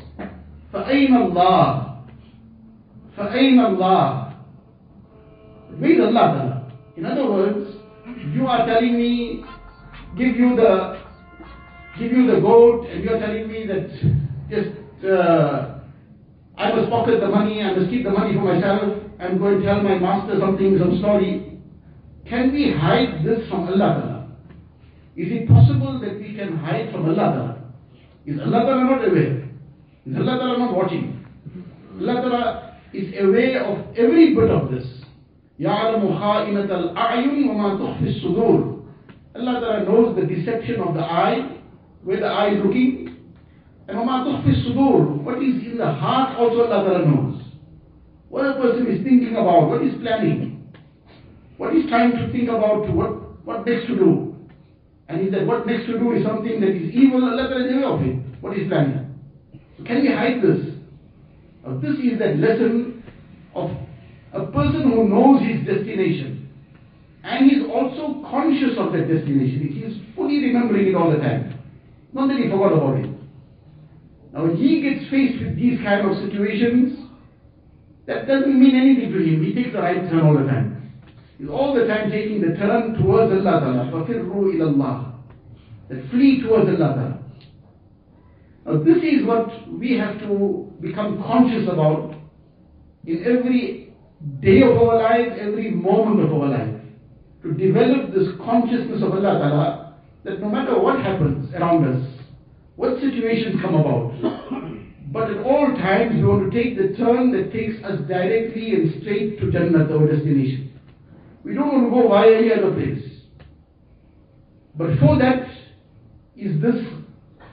فَأَيْنَ 0.73 1.09
اللَّهِ 1.09 1.91
فَأَيْنَ 3.17 3.59
اللَّهِ 3.59 4.35
With 5.79 5.99
Allah 5.99 6.71
In 6.95 7.05
other 7.05 7.29
words, 7.29 7.75
you 8.33 8.47
are 8.47 8.65
telling 8.65 8.95
me, 8.95 9.43
give 10.17 10.35
you 10.35 10.55
the, 10.55 11.01
give 11.99 12.11
you 12.11 12.27
the 12.27 12.39
goat, 12.39 12.87
and 12.87 13.03
you 13.03 13.09
are 13.11 13.19
telling 13.19 13.47
me 13.47 13.65
that 13.67 13.89
just, 14.49 15.05
uh, 15.05 15.79
I 16.57 16.75
must 16.75 16.89
pocket 16.89 17.19
the 17.19 17.27
money, 17.27 17.61
I 17.61 17.73
must 17.75 17.89
keep 17.89 18.03
the 18.03 18.11
money 18.11 18.33
for 18.33 18.53
myself, 18.53 19.01
I'm 19.19 19.37
going 19.37 19.59
to 19.59 19.65
tell 19.65 19.81
my 19.81 19.97
master 19.99 20.39
something, 20.39 20.77
some 20.79 20.97
story. 20.99 21.59
Can 22.27 22.51
we 22.53 22.71
hide 22.71 23.23
this 23.25 23.47
from 23.49 23.67
Allah 23.67 24.27
Is 25.15 25.27
it 25.31 25.47
possible 25.47 25.99
that 25.99 26.19
we 26.19 26.35
can 26.35 26.57
hide 26.57 26.91
from 26.91 27.05
Allah 27.09 27.15
Ta'ala? 27.15 27.57
Is 28.25 28.39
Allah 28.39 28.65
Ta'ala 28.65 28.83
not 28.85 29.07
aware? 29.07 29.49
Is 30.05 30.15
Allah 30.15 30.37
Ta'ala 30.37 30.57
not 30.57 30.75
watching? 30.75 31.25
Allah 31.99 32.15
Ta'ala 32.21 32.77
is 32.93 33.13
aware 33.19 33.63
of 33.65 33.95
every 33.97 34.33
bit 34.33 34.49
of 34.49 34.71
this. 34.71 34.85
يَعْلَمُ 35.59 36.01
خَائِنَةَ 36.01 36.69
الْأَعْيُنِ 36.69 37.45
وَمَا 37.45 37.77
تُخْفِي 37.77 38.23
الصُّدُورِ 38.23 38.81
Allah 39.35 39.59
Ta'ala 39.61 39.85
knows 39.85 40.15
the 40.15 40.25
deception 40.25 40.81
of 40.81 40.93
the 40.95 41.01
eye, 41.01 41.54
where 42.06 42.20
the 42.20 42.26
eye 42.26 42.54
is 42.54 42.64
looking. 42.64 43.16
And 43.88 43.98
what 43.98 45.42
is 45.42 45.62
in 45.66 45.76
the 45.76 45.92
heart 45.92 46.38
also 46.38 46.70
Allah 46.70 47.04
knows. 47.04 47.42
What 48.28 48.46
a 48.46 48.54
person 48.54 48.86
is 48.86 49.02
thinking 49.02 49.32
about, 49.32 49.68
what 49.68 49.82
is 49.82 49.94
planning, 50.00 50.72
what 51.56 51.74
is 51.74 51.84
trying 51.88 52.12
to 52.12 52.30
think 52.32 52.48
about, 52.48 52.88
what, 52.94 53.44
what 53.44 53.66
next 53.66 53.86
to 53.88 53.96
do. 53.96 54.36
And 55.08 55.20
he 55.20 55.30
said, 55.30 55.46
what 55.46 55.66
next 55.66 55.86
to 55.86 55.98
do 55.98 56.12
is 56.12 56.24
something 56.24 56.60
that 56.60 56.70
is 56.70 56.94
evil, 56.94 57.24
Allah 57.24 57.46
is 57.46 57.72
aware 57.72 57.88
of 57.88 58.02
it. 58.02 58.16
What 58.40 58.56
is 58.56 58.68
planning? 58.68 59.14
So 59.78 59.84
can 59.84 60.02
we 60.02 60.08
hide 60.08 60.42
this? 60.42 60.74
Now 61.64 61.78
this 61.78 61.98
is 61.98 62.18
that 62.18 62.38
lesson 62.38 63.02
of 63.54 63.70
a 64.32 64.46
person 64.46 64.90
who 64.90 65.08
knows 65.08 65.42
his 65.42 65.66
destination. 65.66 66.50
And 67.24 67.50
he 67.50 67.56
is 67.56 67.64
also 67.68 68.22
conscious 68.30 68.78
of 68.78 68.92
that 68.92 69.08
destination. 69.08 69.70
He 69.72 69.80
is 69.80 69.96
fully 70.14 70.38
remembering 70.38 70.88
it 70.88 70.94
all 70.94 71.10
the 71.10 71.18
time 71.18 71.55
Not 72.15 72.27
that 72.27 72.37
he 72.37 72.49
forgot 72.49 72.73
about 72.73 72.99
it. 72.99 73.09
Now 74.33 74.45
when 74.45 74.57
he 74.57 74.81
gets 74.81 75.09
faced 75.09 75.43
with 75.43 75.55
these 75.55 75.79
kind 75.81 76.09
of 76.09 76.17
situations, 76.17 77.07
that 78.07 78.27
doesn't 78.27 78.59
mean 78.59 78.75
anything 78.75 79.11
to 79.11 79.19
him. 79.19 79.43
He 79.43 79.53
takes 79.53 79.73
the 79.73 79.79
right 79.79 80.09
turn 80.09 80.21
all 80.21 80.37
the 80.37 80.45
time. 80.45 80.91
He's 81.37 81.49
all 81.49 81.73
the 81.73 81.85
time 81.87 82.11
taking 82.11 82.41
the 82.41 82.55
turn 82.55 82.93
towards 82.95 83.31
Allah 83.31 83.59
Ta'ala. 83.59 83.91
فَفِرُّوا 83.91 84.53
إِلَى 84.53 84.75
اللَّهِ 84.75 85.13
That 85.89 86.09
flee 86.11 86.41
towards 86.41 86.69
Allah 86.69 86.77
Ta'ala. 86.77 87.17
Now 88.65 88.83
this 88.83 88.97
is 89.03 89.25
what 89.25 89.49
we 89.71 89.97
have 89.97 90.19
to 90.19 90.71
become 90.81 91.21
conscious 91.23 91.67
about 91.67 92.15
in 93.05 93.23
every 93.25 93.93
day 94.39 94.61
of 94.61 94.77
our 94.77 95.01
life, 95.01 95.33
every 95.39 95.71
moment 95.71 96.21
of 96.21 96.33
our 96.33 96.49
life. 96.49 96.81
To 97.43 97.53
develop 97.53 98.13
this 98.13 98.29
consciousness 98.45 99.01
of 99.01 99.11
Allah 99.11 99.39
Ta'ala 99.39 99.84
that 100.26 100.40
no 100.40 100.50
matter 100.50 100.78
what 100.78 100.98
happens 101.00 101.54
around 101.54 101.86
us, 101.86 102.02
what 102.74 103.00
situations 103.00 103.62
come 103.62 103.76
about, 103.76 104.10
but 105.12 105.30
at 105.30 105.38
all 105.46 105.68
times 105.78 106.16
we 106.16 106.24
want 106.24 106.50
to 106.50 106.62
take 106.62 106.76
the 106.76 106.96
turn 106.96 107.30
that 107.30 107.52
takes 107.52 107.78
us 107.84 108.00
directly 108.08 108.74
and 108.74 109.00
straight 109.00 109.38
to 109.38 109.52
Jannah, 109.52 109.86
our 109.86 110.06
destination. 110.06 110.78
We 111.44 111.54
don't 111.54 111.68
want 111.68 111.84
to 111.86 111.90
go 111.90 112.08
via 112.08 112.38
any 112.38 112.52
other 112.52 112.74
place. 112.74 113.06
But 114.74 114.98
for 114.98 115.16
that 115.16 115.46
is 116.34 116.60
this 116.60 116.84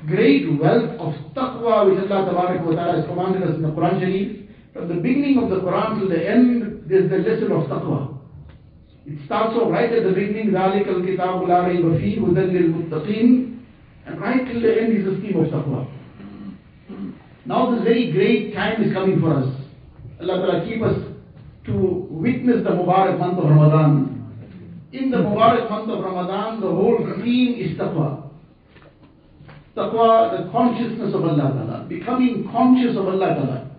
great 0.07 0.59
wealth 0.59 0.97
of 0.99 1.13
taqwa 1.35 1.85
which 1.85 2.11
Allah 2.11 2.25
Ta'ala 2.25 2.95
has 2.97 3.05
commanded 3.05 3.43
us 3.43 3.55
in 3.55 3.61
the 3.61 3.69
Quran 3.69 3.99
Sharif. 3.99 4.49
From 4.73 4.87
the 4.87 4.95
beginning 4.95 5.37
of 5.37 5.51
the 5.51 5.57
Quran 5.57 6.01
to 6.01 6.07
the 6.07 6.27
end, 6.27 6.85
there's 6.87 7.09
the 7.09 7.17
lesson 7.17 7.51
of 7.51 7.69
taqwa. 7.69 8.12
It 9.06 9.24
starts 9.24 9.56
off 9.56 9.70
right 9.72 9.90
at 9.90 10.04
the 10.04 10.12
beginning, 10.12 10.50
ذَلِكَ 10.50 10.86
الْكِتَابُ 10.86 11.48
لَا 11.48 11.64
رَيْبَ 11.64 11.84
فِيهِ 11.96 12.18
هُدًى 12.20 12.44
لِلْمُتَّقِينَ 12.52 13.58
And 14.06 14.20
right 14.20 14.46
till 14.46 14.60
the 14.60 14.80
end 14.80 14.96
is 14.96 15.04
the 15.04 15.16
scheme 15.18 15.40
of 15.40 15.50
taqwa. 15.50 15.86
Now 17.46 17.74
this 17.74 17.84
very 17.84 18.12
great 18.12 18.54
time 18.54 18.82
is 18.82 18.92
coming 18.92 19.20
for 19.20 19.32
us. 19.32 19.48
Allah 20.20 20.44
Ta'ala 20.44 20.66
keep 20.68 20.82
us 20.82 20.96
to 21.64 22.06
witness 22.10 22.64
the 22.64 22.70
Mubarak 22.70 23.18
month 23.18 23.38
of 23.38 23.44
Ramadan. 23.44 24.14
In 24.92 25.10
the 25.10 25.18
Mubarak 25.18 25.70
month 25.70 25.88
of 25.90 26.04
Ramadan, 26.04 26.60
the 26.60 26.66
whole 26.66 26.98
theme 27.22 27.54
is 27.54 27.78
taqwa. 27.78 28.28
Taqwa, 29.74 30.44
the 30.44 30.50
consciousness 30.52 31.14
of 31.14 31.24
Allah 31.24 31.52
Ta'ala, 31.54 31.86
becoming 31.88 32.48
conscious 32.52 32.96
of 32.96 33.08
Allah 33.08 33.34
Ta'ala. 33.34 33.70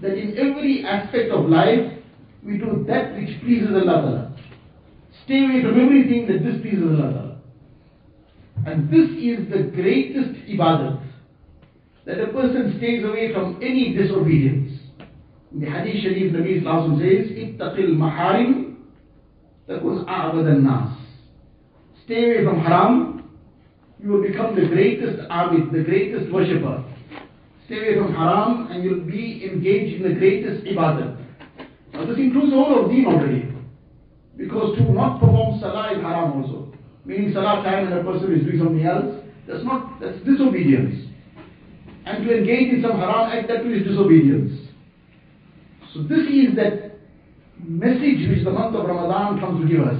That 0.00 0.16
in 0.16 0.38
every 0.38 0.84
aspect 0.86 1.30
of 1.32 1.46
life, 1.50 1.92
we 2.45 2.57
do 2.57 2.83
that 2.87 3.15
which 3.15 3.39
pleases 3.41 3.69
Allah. 3.71 4.35
Stay 5.25 5.45
away 5.45 5.61
from 5.61 5.79
everything 5.79 6.27
that 6.27 6.43
displeases 6.43 6.99
Allah. 6.99 7.37
And 8.65 8.89
this 8.89 9.09
is 9.11 9.49
the 9.49 9.71
greatest 9.75 10.47
ibadat. 10.47 11.01
That 12.05 12.19
a 12.19 12.27
person 12.27 12.75
stays 12.77 13.03
away 13.03 13.31
from 13.33 13.59
any 13.61 13.95
disobedience. 13.95 14.79
In 15.53 15.61
the 15.61 15.69
Hadith 15.69 16.03
Sharif, 16.03 16.33
Nabi 16.33 16.61
Sallallahu 16.61 16.99
says, 16.99 17.31
Ittaqil 17.31 17.95
maharim 17.95 18.75
takun 19.69 20.05
a'bad 20.05 20.61
nas 20.61 20.97
Stay 22.05 22.25
away 22.25 22.43
from 22.43 22.59
haram, 22.59 23.29
you 23.99 24.09
will 24.09 24.21
become 24.21 24.55
the 24.55 24.67
greatest 24.67 25.19
abid, 25.29 25.71
the 25.71 25.83
greatest 25.83 26.31
worshipper. 26.33 26.83
Stay 27.65 27.77
away 27.77 27.97
from 27.97 28.13
haram 28.13 28.67
and 28.69 28.83
you'll 28.83 29.05
be 29.05 29.49
engaged 29.49 30.01
in 30.01 30.09
the 30.11 30.19
greatest 30.19 30.65
ibadat. 30.65 31.12
Now 32.03 32.09
this 32.09 32.17
includes 32.17 32.51
all 32.51 32.83
of 32.83 32.91
deen 32.91 33.05
already. 33.05 33.47
Because 34.35 34.75
to 34.77 34.91
not 34.91 35.21
perform 35.21 35.59
salah 35.61 35.95
is 35.95 36.01
haram 36.01 36.43
also. 36.43 36.73
Meaning 37.05 37.31
salah 37.33 37.63
time 37.63 37.87
and 37.87 37.93
a 37.93 38.03
person 38.03 38.33
is 38.33 38.43
doing 38.43 38.59
something 38.59 38.85
else, 38.85 39.23
that's 39.47 39.63
not, 39.63 40.01
that's 40.01 40.17
disobedience. 40.25 41.09
And 42.05 42.25
to 42.25 42.37
engage 42.37 42.73
in 42.73 42.81
some 42.81 42.97
haram 42.97 43.31
act, 43.31 43.47
that 43.47 43.63
too 43.63 43.71
is 43.71 43.87
disobedience. 43.87 44.67
So 45.93 46.03
this 46.03 46.27
is 46.27 46.55
that 46.57 46.99
message 47.63 48.27
which 48.27 48.43
the 48.43 48.51
month 48.51 48.75
of 48.75 48.85
Ramadan 48.85 49.39
comes 49.39 49.63
to 49.63 49.67
give 49.71 49.87
us. 49.87 49.95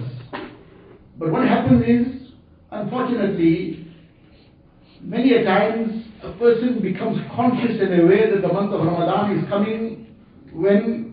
But 1.18 1.32
what 1.32 1.48
happens 1.48 1.84
is, 1.88 2.34
unfortunately, 2.70 3.88
many 5.02 5.34
a 5.36 5.46
times 5.46 6.04
a 6.22 6.34
person 6.34 6.82
becomes 6.82 7.20
conscious 7.34 7.80
and 7.80 8.02
aware 8.02 8.30
that 8.34 8.42
the 8.42 8.52
month 8.52 8.74
of 8.74 8.82
Ramadan 8.82 9.38
is 9.38 9.48
coming 9.48 10.08
when, 10.52 11.13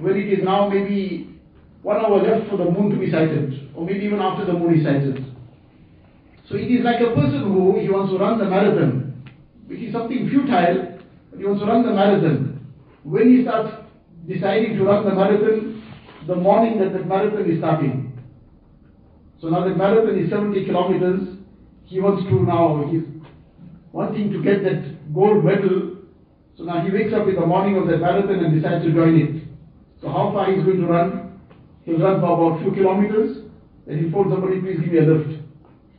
when 0.00 0.16
it 0.16 0.32
is 0.32 0.44
now 0.44 0.68
maybe 0.68 1.38
one 1.82 1.96
hour 1.96 2.22
left 2.22 2.50
for 2.50 2.56
the 2.56 2.64
moon 2.64 2.90
to 2.90 2.96
be 2.96 3.10
sighted, 3.10 3.70
or 3.74 3.84
maybe 3.84 4.04
even 4.04 4.20
after 4.20 4.44
the 4.44 4.52
moon 4.52 4.78
is 4.78 4.84
sighted. 4.84 5.24
So 6.48 6.56
it 6.56 6.70
is 6.70 6.84
like 6.84 7.00
a 7.00 7.14
person 7.14 7.42
who 7.52 7.78
he 7.80 7.88
wants 7.88 8.12
to 8.12 8.18
run 8.18 8.38
the 8.38 8.44
marathon, 8.44 9.22
which 9.66 9.80
is 9.80 9.92
something 9.92 10.28
futile, 10.28 10.98
but 11.30 11.38
he 11.38 11.44
wants 11.44 11.60
to 11.60 11.66
run 11.66 11.84
the 11.84 11.92
marathon. 11.92 12.66
When 13.04 13.36
he 13.36 13.42
starts 13.42 13.74
deciding 14.26 14.76
to 14.76 14.84
run 14.84 15.04
the 15.04 15.14
marathon, 15.14 15.82
the 16.26 16.34
morning 16.34 16.78
that 16.80 16.92
the 16.92 17.04
marathon 17.04 17.50
is 17.50 17.58
starting. 17.58 18.12
So 19.40 19.48
now 19.48 19.64
the 19.68 19.74
marathon 19.74 20.18
is 20.18 20.30
70 20.30 20.64
kilometers. 20.64 21.20
He 21.84 22.00
wants 22.00 22.24
to 22.28 22.42
now, 22.44 22.84
he's 22.90 23.04
wanting 23.92 24.32
to 24.32 24.42
get 24.42 24.62
that 24.64 25.14
gold 25.14 25.44
medal. 25.44 25.96
So 26.56 26.64
now 26.64 26.84
he 26.84 26.90
wakes 26.90 27.14
up 27.14 27.28
in 27.28 27.36
the 27.36 27.46
morning 27.46 27.76
of 27.76 27.86
that 27.88 27.98
marathon 27.98 28.44
and 28.44 28.54
decides 28.54 28.84
to 28.84 28.92
join 28.92 29.16
it. 29.16 29.47
So 30.00 30.08
how 30.08 30.30
far 30.32 30.52
he's 30.52 30.64
going 30.64 30.80
to 30.80 30.86
run? 30.86 31.40
He'll 31.84 31.98
run 31.98 32.20
for 32.20 32.32
about 32.32 32.62
few 32.62 32.72
kilometers. 32.72 33.44
Then 33.86 33.98
he'll 33.98 34.12
phone 34.12 34.30
somebody, 34.30 34.60
please 34.60 34.78
give 34.80 34.92
me 34.92 34.98
a 34.98 35.02
lift. 35.02 35.42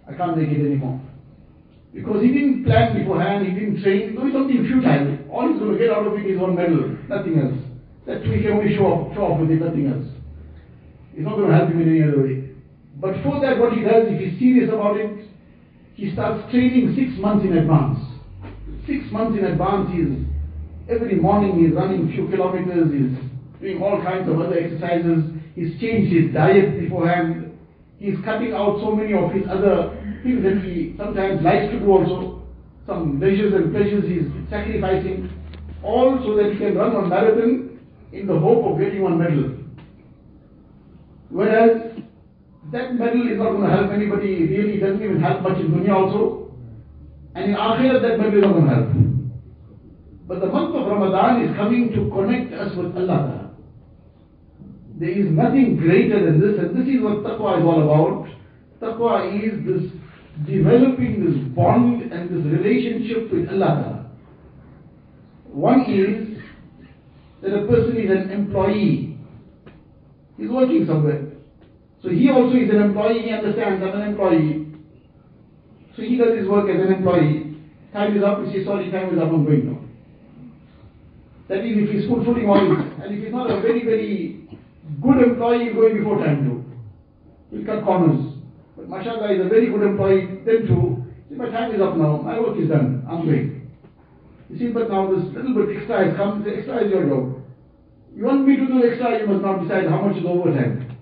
I 0.07 0.13
can't 0.13 0.37
make 0.37 0.49
it 0.49 0.65
anymore. 0.65 1.01
Because 1.93 2.21
he 2.21 2.29
didn't 2.29 2.65
plan 2.65 2.97
beforehand, 2.97 3.47
he 3.47 3.53
didn't 3.53 3.81
train, 3.81 4.15
doing 4.15 4.31
something 4.31 4.61
futile. 4.61 5.17
All 5.33 5.49
he's 5.49 5.59
going 5.59 5.73
to 5.73 5.77
get 5.77 5.89
out 5.89 6.05
of 6.05 6.13
it 6.13 6.25
is 6.25 6.39
one 6.39 6.55
medal, 6.55 6.95
nothing 7.09 7.39
else. 7.41 7.57
That 8.05 8.21
we 8.21 8.41
can 8.41 8.53
only 8.53 8.75
show 8.75 8.85
off, 8.85 9.15
show 9.15 9.25
off 9.33 9.39
with 9.41 9.51
it, 9.51 9.61
nothing 9.61 9.87
else. 9.89 10.05
It's 11.13 11.25
not 11.25 11.35
going 11.35 11.49
to 11.49 11.57
help 11.57 11.69
him 11.69 11.81
in 11.81 11.89
any 11.89 12.03
other 12.05 12.21
way. 12.21 12.49
But 13.01 13.21
for 13.23 13.41
that, 13.41 13.57
what 13.57 13.73
he 13.73 13.81
does, 13.81 14.05
if 14.07 14.19
he's 14.21 14.39
serious 14.39 14.69
about 14.69 14.97
it, 14.97 15.27
he 15.95 16.13
starts 16.13 16.49
training 16.51 16.95
six 16.95 17.17
months 17.19 17.45
in 17.45 17.57
advance. 17.57 17.99
Six 18.85 19.05
months 19.11 19.37
in 19.37 19.45
advance, 19.45 19.89
he's 19.91 20.13
every 20.89 21.15
morning 21.15 21.59
he's 21.59 21.73
running 21.75 22.11
few 22.11 22.27
kilometers, 22.29 22.91
he's 22.93 23.28
doing 23.61 23.81
all 23.81 24.01
kinds 24.01 24.29
of 24.29 24.39
other 24.39 24.57
exercises, 24.57 25.23
he's 25.55 25.79
changed 25.79 26.13
his 26.13 26.33
diet 26.33 26.79
beforehand, 26.79 27.57
he's 27.99 28.15
cutting 28.23 28.53
out 28.53 28.79
so 28.79 28.95
many 28.95 29.13
of 29.13 29.31
his 29.31 29.43
other 29.49 29.95
things 30.23 30.43
that 30.43 30.63
he 30.63 30.95
sometimes 30.97 31.41
likes 31.41 31.71
to 31.71 31.79
do 31.79 31.91
also. 31.91 32.43
Some 32.87 33.19
leisures 33.19 33.53
and 33.53 33.71
pleasures 33.71 34.03
he's 34.07 34.27
sacrificing, 34.49 35.29
all 35.83 36.19
so 36.23 36.35
that 36.35 36.53
he 36.53 36.57
can 36.57 36.75
run 36.75 36.93
one 36.93 37.09
marathon 37.09 37.79
in 38.11 38.25
the 38.25 38.39
hope 38.39 38.65
of 38.65 38.79
getting 38.79 39.03
one 39.03 39.19
medal. 39.19 39.55
Whereas 41.29 42.01
that 42.71 42.95
medal 42.95 43.27
is 43.29 43.37
not 43.37 43.51
going 43.51 43.69
to 43.69 43.75
help 43.75 43.91
anybody, 43.91 44.47
really 44.47 44.73
it 44.75 44.79
doesn't 44.81 45.03
even 45.03 45.21
help 45.21 45.41
much 45.41 45.59
in 45.59 45.67
dunya 45.69 45.93
also. 45.93 46.51
And 47.35 47.51
in 47.51 47.55
akhirat 47.55 48.01
that 48.01 48.17
medal 48.17 48.37
is 48.37 48.41
not 48.41 48.53
going 48.53 48.65
to 48.65 48.73
help. 48.73 48.89
But 50.27 50.41
the 50.41 50.47
month 50.47 50.75
of 50.75 50.87
Ramadan 50.87 51.43
is 51.43 51.55
coming 51.55 51.91
to 51.93 52.09
connect 52.09 52.53
us 52.53 52.75
with 52.75 52.95
Allah. 52.95 53.38
There 54.99 55.09
is 55.09 55.31
nothing 55.31 55.77
greater 55.77 56.25
than 56.25 56.41
this, 56.41 56.59
and 56.59 56.75
this 56.75 56.93
is 56.93 57.01
what 57.01 57.23
taqwa 57.23 57.59
is 57.59 57.63
all 57.63 57.83
about. 57.87 58.27
Taqwa 58.81 59.31
is 59.31 59.65
this 59.65 59.91
developing 60.45 61.23
this 61.23 61.55
bond 61.55 62.11
and 62.11 62.29
this 62.29 62.43
relationship 62.51 63.31
with 63.31 63.47
Allah. 63.49 64.11
One 65.45 65.85
is 65.87 66.37
that 67.41 67.53
a 67.53 67.65
person 67.65 67.95
is 67.95 68.11
an 68.11 68.29
employee. 68.29 69.17
He's 70.37 70.49
working 70.49 70.85
somewhere. 70.85 71.31
So 72.03 72.09
he 72.09 72.29
also 72.29 72.55
is 72.57 72.69
an 72.69 72.81
employee, 72.81 73.23
he 73.23 73.31
understands 73.31 73.81
I'm 73.81 74.01
an 74.01 74.07
employee. 74.09 74.67
So 75.95 76.01
he 76.01 76.17
does 76.17 76.37
his 76.37 76.47
work 76.47 76.69
as 76.69 76.75
an 76.75 76.93
employee. 76.93 77.57
Time 77.93 78.17
is 78.17 78.23
up, 78.23 78.43
he 78.45 78.51
says, 78.53 78.65
sorry, 78.65 78.91
time 78.91 79.13
is 79.13 79.21
up, 79.21 79.29
I'm 79.29 79.45
going 79.45 79.65
now. 79.65 79.79
That 81.47 81.65
is 81.65 81.77
if 81.77 81.89
he's 81.89 82.07
fulfilling 82.07 82.47
all 82.47 82.59
and 82.59 83.15
if 83.15 83.23
he's 83.23 83.31
not 83.31 83.49
a 83.49 83.59
very, 83.61 83.83
very 83.83 84.38
good 85.01 85.23
employee, 85.23 85.73
going 85.73 85.97
before 85.97 86.17
time 86.23 86.45
too. 86.45 86.65
He'll 87.51 87.65
cut 87.65 87.83
corners. 87.83 88.33
But 88.75 88.89
mashallah 88.89 89.33
is 89.33 89.45
a 89.45 89.49
very 89.49 89.69
good 89.69 89.83
employee, 89.83 90.41
then 90.45 90.67
too. 90.67 91.03
See, 91.29 91.35
my 91.35 91.49
time 91.49 91.73
is 91.73 91.81
up 91.81 91.95
now, 91.97 92.21
my 92.21 92.39
work 92.39 92.57
is 92.57 92.69
done, 92.69 93.05
I'm 93.09 93.25
going. 93.25 93.71
You 94.49 94.57
see, 94.57 94.67
but 94.67 94.89
now 94.89 95.13
this 95.13 95.23
little 95.35 95.53
bit 95.53 95.77
extra 95.77 96.07
has 96.07 96.17
come, 96.17 96.43
the 96.43 96.57
extra 96.57 96.83
is 96.85 96.91
your 96.91 97.07
job. 97.07 97.41
You 98.15 98.25
want 98.25 98.47
me 98.47 98.55
to 98.57 98.65
do 98.65 98.83
extra, 98.83 99.19
you 99.19 99.27
must 99.27 99.43
not 99.43 99.61
decide 99.61 99.87
how 99.87 100.01
much 100.01 100.17
is 100.17 100.25
overtime. 100.25 100.97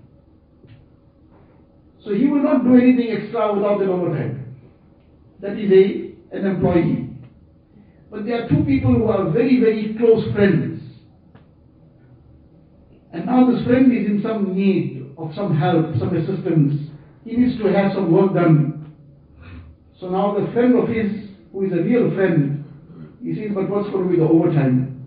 So 2.04 2.14
he 2.14 2.26
will 2.26 2.42
not 2.42 2.64
do 2.64 2.76
anything 2.76 3.10
extra 3.10 3.54
without 3.54 3.80
an 3.80 3.88
overtime. 3.88 4.56
That 5.40 5.58
is 5.58 5.72
a 5.72 6.08
an 6.36 6.46
employee. 6.46 7.08
But 8.10 8.26
there 8.26 8.42
are 8.44 8.48
two 8.48 8.64
people 8.64 8.94
who 8.94 9.04
are 9.04 9.30
very, 9.30 9.60
very 9.60 9.94
close 9.98 10.30
friends. 10.34 10.77
And 13.18 13.26
now 13.26 13.50
this 13.50 13.64
friend 13.66 13.92
is 13.92 14.06
in 14.06 14.22
some 14.22 14.54
need 14.54 15.12
of 15.18 15.34
some 15.34 15.58
help, 15.58 15.86
some 15.98 16.16
assistance. 16.16 16.88
He 17.24 17.36
needs 17.36 17.58
to 17.58 17.64
have 17.72 17.90
some 17.92 18.12
work 18.12 18.32
done. 18.32 18.94
So 19.98 20.08
now 20.08 20.38
the 20.38 20.52
friend 20.52 20.78
of 20.78 20.88
his, 20.88 21.30
who 21.52 21.66
is 21.66 21.72
a 21.72 21.82
real 21.82 22.14
friend, 22.14 22.64
he 23.20 23.34
says, 23.34 23.50
but 23.52 23.68
what's 23.68 23.90
going 23.90 24.04
to 24.04 24.10
be 24.10 24.20
the 24.20 24.28
overtime? 24.28 25.04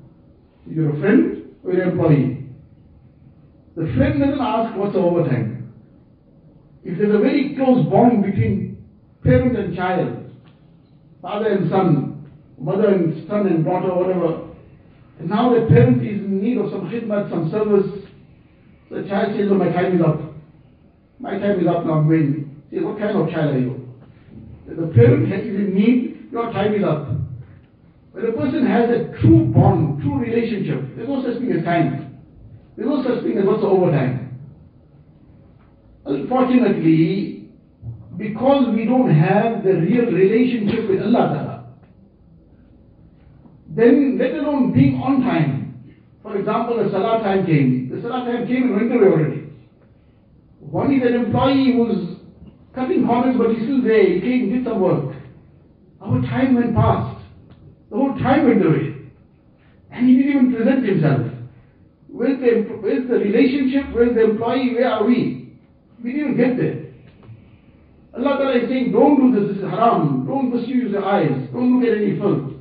You're 0.69 0.93
a 0.93 0.99
friend 0.99 1.55
or 1.63 1.71
an 1.71 1.89
employee? 1.89 2.49
The 3.77 3.93
friend 3.95 4.19
doesn't 4.19 4.41
ask 4.41 4.75
what's 4.75 4.93
the 4.93 4.99
overtime. 4.99 5.71
If 6.83 6.97
there's 6.97 7.15
a 7.15 7.19
very 7.19 7.55
close 7.55 7.87
bond 7.89 8.25
between 8.25 8.85
parent 9.23 9.57
and 9.57 9.73
child, 9.73 10.31
father 11.21 11.47
and 11.47 11.69
son, 11.69 12.29
mother 12.59 12.89
and 12.89 13.25
son 13.29 13.47
and 13.47 13.63
daughter, 13.63 13.95
whatever, 13.95 14.49
and 15.19 15.29
now 15.29 15.53
the 15.53 15.65
parent 15.67 16.01
is 16.05 16.19
in 16.19 16.41
need 16.41 16.57
of 16.57 16.71
some 16.71 16.89
khidmat, 16.89 17.29
some 17.29 17.49
service, 17.51 18.00
the 18.91 19.07
child 19.07 19.35
says, 19.35 19.47
oh, 19.49 19.55
my 19.55 19.69
time 19.71 19.95
is 19.95 20.01
up. 20.01 20.19
My 21.19 21.37
time 21.37 21.59
is 21.59 21.67
up 21.67 21.85
now, 21.85 21.99
I'm 21.99 22.07
going. 22.07 22.61
Say, 22.71 22.79
what 22.79 22.99
kind 22.99 23.17
of 23.17 23.29
child 23.29 23.55
are 23.55 23.59
you? 23.59 23.87
The 24.67 24.87
parent 24.93 25.31
is 25.31 25.55
in 25.55 25.73
need, 25.73 26.29
your 26.31 26.51
time 26.51 26.73
is 26.73 26.83
up. 26.83 27.07
When 28.11 28.25
a 28.25 28.31
person 28.31 28.65
has 28.65 28.89
a 28.89 29.21
true 29.21 29.45
bond, 29.45 30.01
true 30.01 30.19
relationship, 30.19 30.95
there's 30.95 31.07
no 31.07 31.23
such 31.23 31.39
thing 31.39 31.51
as 31.51 31.63
time. 31.63 32.19
There's 32.75 32.89
no 32.89 33.03
such 33.03 33.23
thing 33.23 33.37
as 33.37 33.45
what's 33.45 33.63
overtime. 33.63 34.39
Unfortunately, 36.05 37.49
because 38.17 38.73
we 38.73 38.85
don't 38.85 39.13
have 39.13 39.63
the 39.63 39.73
real 39.73 40.05
relationship 40.05 40.89
with 40.89 41.01
Allah 41.01 41.51
then 43.75 44.17
let 44.17 44.33
alone 44.33 44.73
being 44.73 44.95
on 44.95 45.21
time. 45.21 45.60
For 46.23 46.37
example, 46.37 46.83
the 46.83 46.89
Salah 46.91 47.21
time 47.23 47.45
came. 47.45 47.89
The 47.93 48.01
Salah 48.01 48.25
time 48.25 48.47
came 48.47 48.63
and 48.63 48.75
went 48.75 48.91
away 48.91 49.11
already. 49.11 49.49
One 50.59 50.93
is 50.93 51.01
an 51.01 51.15
employee 51.15 51.73
who's 51.75 52.17
cutting 52.75 53.05
corners 53.05 53.35
but 53.37 53.49
he's 53.49 53.63
still 53.63 53.81
there. 53.83 54.03
He 54.03 54.21
came, 54.21 54.49
did 54.51 54.63
some 54.63 54.79
work. 54.79 55.15
Our 55.99 56.21
time 56.21 56.55
went 56.55 56.75
past. 56.75 57.21
The 57.89 57.97
whole 57.97 58.15
time 58.19 58.47
went 58.47 58.65
away. 58.65 58.95
And 59.91 60.07
he 60.07 60.17
didn't 60.17 60.31
even 60.31 60.55
present 60.55 60.85
himself. 60.85 61.27
Where's 62.07 62.39
the, 62.39 62.69
where's 62.79 63.07
the 63.07 63.15
relationship? 63.15 63.93
Where's 63.93 64.15
the 64.15 64.23
employee? 64.31 64.75
Where 64.75 64.89
are 64.89 65.05
we? 65.05 65.57
We 66.03 66.13
didn't 66.13 66.37
get 66.37 66.57
there. 66.57 66.81
Allah 68.13 68.37
Ta'ala 68.37 68.57
is 68.57 68.69
saying, 68.69 68.91
don't 68.91 69.19
do 69.19 69.39
this, 69.39 69.55
this 69.55 69.63
is 69.63 69.69
haram. 69.69 70.25
Don't 70.27 70.53
misuse 70.53 70.91
your 70.91 71.05
eyes. 71.05 71.31
Don't 71.53 71.79
look 71.79 71.89
at 71.89 71.97
any 71.97 72.17
filth. 72.19 72.53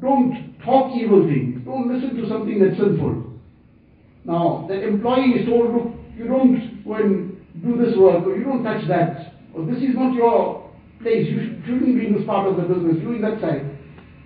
Don't 0.00 0.56
talk 0.64 0.92
evil 0.96 1.26
things. 1.26 1.51
Don't 1.64 1.92
listen 1.92 2.16
to 2.16 2.28
something 2.28 2.58
that's 2.58 2.76
sinful. 2.76 3.32
Now, 4.24 4.66
that 4.68 4.82
employee 4.82 5.42
is 5.42 5.48
told, 5.48 5.74
look, 5.74 5.94
you 6.16 6.26
don't 6.26 6.84
go 6.84 6.94
and 6.94 7.36
do 7.62 7.76
this 7.76 7.96
work, 7.96 8.26
or 8.26 8.36
you 8.36 8.44
don't 8.44 8.62
touch 8.62 8.86
that, 8.88 9.34
or 9.54 9.66
this 9.66 9.82
is 9.82 9.94
not 9.94 10.14
your 10.14 10.70
place, 11.00 11.26
you 11.28 11.58
shouldn't 11.66 11.98
be 11.98 12.06
in 12.06 12.14
this 12.14 12.26
part 12.26 12.48
of 12.48 12.56
the 12.56 12.62
business, 12.62 12.96
You're 13.02 13.16
in 13.16 13.22
that 13.22 13.40
side. 13.40 13.66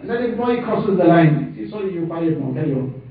And 0.00 0.10
that 0.10 0.20
employee 0.20 0.62
crosses 0.62 0.96
the 0.98 1.04
line. 1.04 1.54
He 1.56 1.64
says, 1.64 1.72
sorry, 1.72 1.92
you're 1.92 2.06
fired 2.06 2.38
now, 2.38 2.52
carry 2.52 2.72
on. 2.72 3.02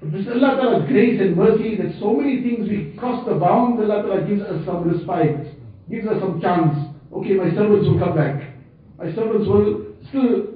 But 0.00 0.12
this 0.12 0.22
is 0.22 0.28
Allah 0.34 0.56
Ta'ala's 0.56 0.88
grace 0.88 1.20
and 1.20 1.36
mercy 1.36 1.76
that 1.76 1.94
so 2.00 2.14
many 2.14 2.42
things 2.42 2.68
we 2.68 2.94
cross 2.98 3.26
the 3.26 3.34
bounds, 3.34 3.78
Allah 3.82 4.02
Ta'ala 4.02 4.26
gives 4.26 4.42
us 4.42 4.64
some 4.66 4.86
respite, 4.86 5.58
gives 5.90 6.06
us 6.06 6.18
some 6.18 6.40
chance. 6.40 6.74
Okay, 7.12 7.34
my 7.34 7.50
servants 7.54 7.86
will 7.86 7.98
come 7.98 8.16
back. 8.16 8.54
My 8.98 9.14
servants 9.14 9.46
will 9.46 9.94
still 10.08 10.51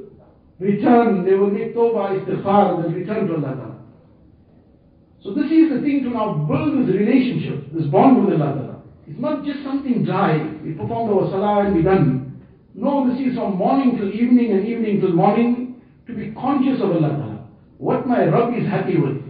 return, 0.58 1.24
they 1.24 1.34
will 1.34 1.50
make 1.50 1.74
tawbah, 1.74 2.18
istighfar, 2.18 2.84
and 2.84 2.94
return 2.94 3.26
to 3.28 3.34
Allah 3.34 3.54
Ta'ala. 3.56 3.76
So 5.22 5.34
this 5.34 5.50
is 5.50 5.70
the 5.70 5.80
thing 5.80 6.02
to 6.04 6.10
now 6.10 6.34
build 6.48 6.86
this 6.86 6.94
relationship, 6.94 7.72
this 7.72 7.86
bond 7.86 8.24
with 8.24 8.40
Allah 8.40 8.54
Ta'ala. 8.54 8.82
It's 9.08 9.20
not 9.20 9.44
just 9.44 9.62
something 9.64 10.04
dry. 10.04 10.38
We 10.64 10.72
perform 10.72 11.16
our 11.16 11.30
salah 11.30 11.66
and 11.66 11.76
we 11.76 11.82
done. 11.82 12.42
No, 12.74 13.08
this 13.08 13.20
is 13.20 13.36
from 13.36 13.56
morning 13.56 13.96
till 13.96 14.12
evening 14.12 14.52
and 14.52 14.66
evening 14.66 15.00
till 15.00 15.12
morning 15.12 15.82
to 16.06 16.14
be 16.14 16.32
conscious 16.32 16.80
of 16.82 16.90
Allah 16.90 17.08
Ta'ala. 17.08 17.48
What 17.78 18.06
my 18.06 18.24
Rabb 18.24 18.54
is 18.54 18.66
happy 18.66 18.98
with. 18.98 19.22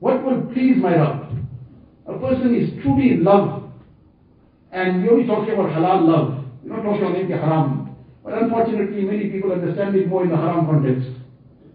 What 0.00 0.24
will 0.24 0.42
please 0.52 0.76
my 0.76 0.94
Rabb. 0.94 1.26
A 2.06 2.18
person 2.18 2.54
is 2.54 2.82
truly 2.82 3.14
in 3.14 3.24
love. 3.24 3.64
And 4.72 5.02
you're 5.02 5.14
only 5.14 5.26
talking 5.26 5.54
about 5.54 5.70
halal 5.70 6.06
love. 6.06 6.44
You're 6.64 6.76
not 6.76 6.82
talking 6.82 7.02
about 7.02 7.16
anything 7.16 7.38
haram. 7.38 7.85
But 8.26 8.42
unfortunately, 8.42 9.02
many 9.02 9.30
people 9.30 9.52
understand 9.52 9.94
it 9.94 10.08
more 10.08 10.24
in 10.24 10.30
the 10.30 10.36
haram 10.36 10.66
context. 10.66 11.08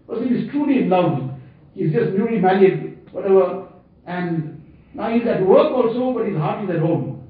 Person 0.06 0.36
is 0.36 0.50
truly 0.50 0.82
in 0.82 0.90
love. 0.90 1.30
He's 1.74 1.90
just 1.92 2.12
newly 2.12 2.38
married, 2.40 2.98
whatever, 3.10 3.68
and 4.06 4.62
now 4.92 5.08
he's 5.08 5.26
at 5.26 5.46
work 5.46 5.72
also, 5.72 6.12
but 6.12 6.26
his 6.26 6.36
heart 6.36 6.62
is 6.64 6.76
at 6.76 6.82
home. 6.82 7.26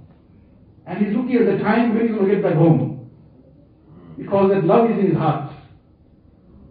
And 0.86 1.06
he's 1.06 1.14
looking 1.14 1.36
at 1.36 1.46
the 1.46 1.62
time 1.62 1.94
when 1.94 2.08
he's 2.08 2.16
going 2.16 2.28
to 2.28 2.34
get 2.34 2.42
back 2.42 2.54
home. 2.54 3.08
Because 4.18 4.50
that 4.50 4.64
love 4.64 4.90
is 4.90 4.98
in 4.98 5.10
his 5.10 5.16
heart. 5.16 5.52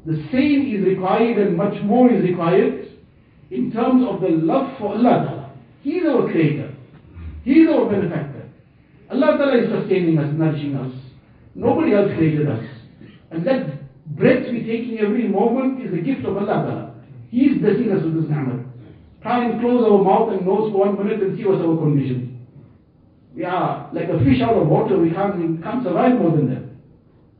The 0.05 0.17
same 0.33 0.75
is 0.75 0.85
required 0.85 1.37
and 1.37 1.55
much 1.55 1.81
more 1.83 2.11
is 2.11 2.21
required 2.21 2.89
in 3.49 3.71
terms 3.71 4.03
of 4.09 4.19
the 4.19 4.27
love 4.27 4.77
for 4.77 4.89
Allah. 4.89 5.53
He 5.83 5.91
is 5.91 6.09
our 6.09 6.29
creator. 6.29 6.75
He 7.45 7.51
is 7.61 7.69
our 7.69 7.89
benefactor. 7.89 8.49
Allah 9.09 9.37
Ta'ala 9.37 9.57
is 9.57 9.69
sustaining 9.69 10.17
us, 10.17 10.33
nourishing 10.33 10.75
us. 10.75 10.91
Nobody 11.55 11.93
else 11.93 12.11
created 12.15 12.49
us. 12.49 12.63
And 13.31 13.45
that 13.45 13.81
breath 14.15 14.43
we're 14.49 14.65
taking 14.65 14.99
every 14.99 15.27
moment 15.27 15.85
is 15.85 15.93
a 15.93 16.01
gift 16.01 16.25
of 16.25 16.37
Allah 16.37 16.45
Ta'ala. 16.45 16.95
He 17.29 17.41
is 17.47 17.61
blessing 17.61 17.91
us 17.91 18.03
with 18.03 18.15
this 18.21 18.29
ni'mah. 18.29 18.65
Try 19.21 19.45
and 19.45 19.61
close 19.61 19.83
our 19.85 20.03
mouth 20.03 20.33
and 20.33 20.45
nose 20.45 20.71
for 20.71 20.87
one 20.87 20.97
minute 20.97 21.21
and 21.21 21.37
see 21.37 21.45
what's 21.45 21.61
our 21.61 21.77
condition. 21.77 22.47
We 23.35 23.45
are 23.45 23.89
like 23.93 24.09
a 24.09 24.19
fish 24.19 24.41
out 24.41 24.55
of 24.57 24.67
water, 24.67 24.97
we 24.97 25.11
can't, 25.11 25.37
we 25.37 25.61
can't 25.61 25.83
survive 25.83 26.19
more 26.19 26.31
than 26.35 26.49
that. 26.49 26.63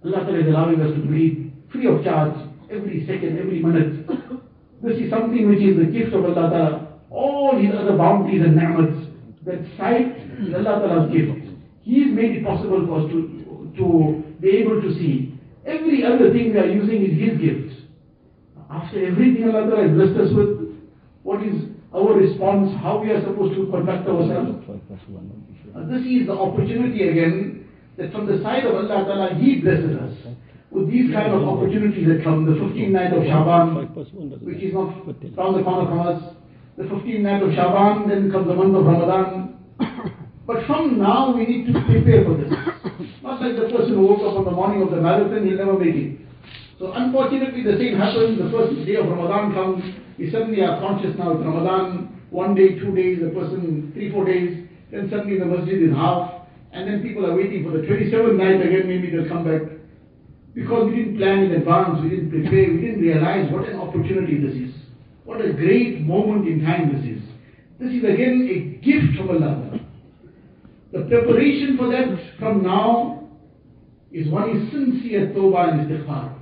Allah 0.05 0.25
Ta'ala 0.25 0.39
is 0.39 0.47
allowing 0.47 0.81
us 0.81 0.95
to 0.95 1.01
breathe 1.05 1.51
free 1.71 1.87
of 1.87 2.03
charge 2.03 2.33
every 2.71 3.05
second, 3.05 3.37
every 3.37 3.61
minute. 3.61 4.07
This 4.81 4.97
is 4.97 5.11
something 5.11 5.47
which 5.47 5.61
is 5.61 5.77
the 5.77 5.85
gift 5.85 6.13
of 6.13 6.25
Allah 6.25 6.49
Ta'ala. 6.49 6.87
All 7.11 7.59
His 7.59 7.69
other 7.75 7.97
bounties 7.97 8.41
and 8.41 8.55
ni'mats, 8.55 8.97
that 9.45 9.61
sight 9.77 10.15
is 10.41 10.55
Allah 10.55 10.81
Ta'ala's 10.81 11.11
gift. 11.11 11.37
He's 11.81 12.07
made 12.07 12.37
it 12.37 12.45
possible 12.45 12.85
for 12.87 13.01
us 13.01 13.11
to, 13.11 13.30
to 13.81 14.23
be 14.39 14.49
able 14.61 14.81
to 14.81 14.93
see. 14.93 15.33
Every 15.65 16.05
other 16.05 16.31
thing 16.31 16.53
we 16.53 16.59
are 16.59 16.69
using 16.69 17.05
is 17.05 17.17
His 17.17 17.37
gift. 17.41 17.81
After 18.69 19.05
everything 19.05 19.43
Allah 19.49 19.67
has 19.81 19.91
blessed 19.91 20.17
us 20.21 20.31
with, 20.33 20.79
what 21.23 21.43
is 21.43 21.69
our 21.93 22.13
response, 22.13 22.71
how 22.81 23.01
we 23.01 23.11
are 23.11 23.21
supposed 23.21 23.55
to 23.55 23.67
conduct 23.67 24.07
ourselves? 24.07 24.63
This 25.89 26.01
is 26.07 26.27
the 26.27 26.33
opportunity 26.33 27.09
again 27.09 27.67
that 27.97 28.11
from 28.11 28.25
the 28.25 28.41
side 28.41 28.65
of 28.65 28.75
Allah 28.75 29.05
Ta'ala 29.05 29.35
He 29.35 29.59
blesses 29.59 29.97
us 29.97 30.13
with 30.71 30.89
these 30.89 31.11
kind 31.11 31.33
of 31.33 31.43
opportunities 31.43 32.07
that 32.07 32.23
come, 32.23 32.45
the 32.45 32.53
15th 32.53 32.91
night 32.91 33.13
of 33.13 33.23
Shaban, 33.23 33.75
which 34.41 34.63
is 34.63 34.73
not 34.73 35.03
round 35.37 35.59
the 35.59 35.63
corner 35.63 35.89
from 35.89 35.99
us, 35.99 36.33
the 36.77 36.83
15th 36.83 37.19
night 37.19 37.43
of 37.43 37.51
Shaban, 37.51 38.07
then 38.07 38.31
comes 38.31 38.47
the 38.47 38.55
month 38.55 38.75
of 38.75 38.85
Ramadan. 38.85 39.57
But 40.47 40.65
from 40.65 40.97
now 40.97 41.35
we 41.35 41.45
need 41.45 41.67
to 41.67 41.73
prepare 41.85 42.25
for 42.25 42.35
this. 42.35 42.51
Like 43.41 43.57
the 43.57 43.73
person 43.73 43.97
who 43.97 44.05
woke 44.05 44.21
up 44.21 44.37
on 44.37 44.45
the 44.45 44.53
morning 44.53 44.85
of 44.85 44.91
the 44.91 45.01
marathon, 45.01 45.41
he'll 45.41 45.57
never 45.57 45.73
make 45.73 45.97
it. 45.97 46.21
So 46.77 46.93
unfortunately 46.93 47.65
the 47.65 47.73
same 47.73 47.97
happens, 47.97 48.37
the 48.37 48.53
first 48.53 48.85
day 48.85 49.01
of 49.01 49.09
Ramadan 49.09 49.49
comes, 49.57 49.81
we 50.21 50.29
suddenly 50.29 50.61
are 50.61 50.77
conscious 50.77 51.17
now 51.17 51.33
it's 51.33 51.41
Ramadan, 51.41 52.21
one 52.29 52.53
day, 52.53 52.77
two 52.77 52.93
days, 52.93 53.17
the 53.17 53.33
person, 53.33 53.89
three, 53.97 54.11
four 54.11 54.25
days, 54.25 54.69
then 54.91 55.09
suddenly 55.09 55.39
the 55.39 55.45
masjid 55.49 55.81
is 55.81 55.89
half, 55.89 56.45
and 56.71 56.85
then 56.85 57.01
people 57.01 57.25
are 57.25 57.35
waiting 57.35 57.65
for 57.65 57.73
the 57.73 57.81
27th 57.81 58.37
night 58.37 58.61
again, 58.61 58.85
maybe 58.85 59.09
they'll 59.09 59.27
come 59.27 59.41
back. 59.41 59.65
Because 60.53 60.93
we 60.93 61.01
didn't 61.01 61.17
plan 61.17 61.49
in 61.49 61.51
advance, 61.57 61.97
we 62.03 62.13
didn't 62.13 62.29
prepare, 62.29 62.69
we 62.69 62.77
didn't 62.77 63.01
realize 63.01 63.51
what 63.51 63.67
an 63.67 63.81
opportunity 63.81 64.37
this 64.37 64.53
is. 64.53 64.75
What 65.25 65.41
a 65.41 65.51
great 65.51 66.01
moment 66.01 66.47
in 66.47 66.61
time 66.61 66.93
this 66.93 67.09
is. 67.09 67.25
This 67.81 67.89
is 67.89 68.03
again 68.05 68.45
a 68.45 68.85
gift 68.85 69.17
from 69.17 69.33
Allah. 69.33 69.81
The 70.93 71.09
preparation 71.09 71.77
for 71.77 71.89
that 71.89 72.37
from 72.37 72.61
now 72.61 73.10
is 74.13 74.27
one 74.29 74.49
is 74.49 74.71
sincere 74.71 75.31
tawbah 75.33 75.71
and 75.71 75.89
istighfar. 75.89 76.33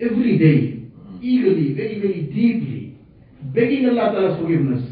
Every 0.00 0.38
day, 0.38 0.78
hmm. 0.80 1.18
eagerly, 1.22 1.74
very, 1.74 2.00
very 2.00 2.22
deeply, 2.22 2.98
begging 3.54 3.86
Allah 3.88 4.12
Ta'ala's 4.12 4.40
forgiveness, 4.40 4.82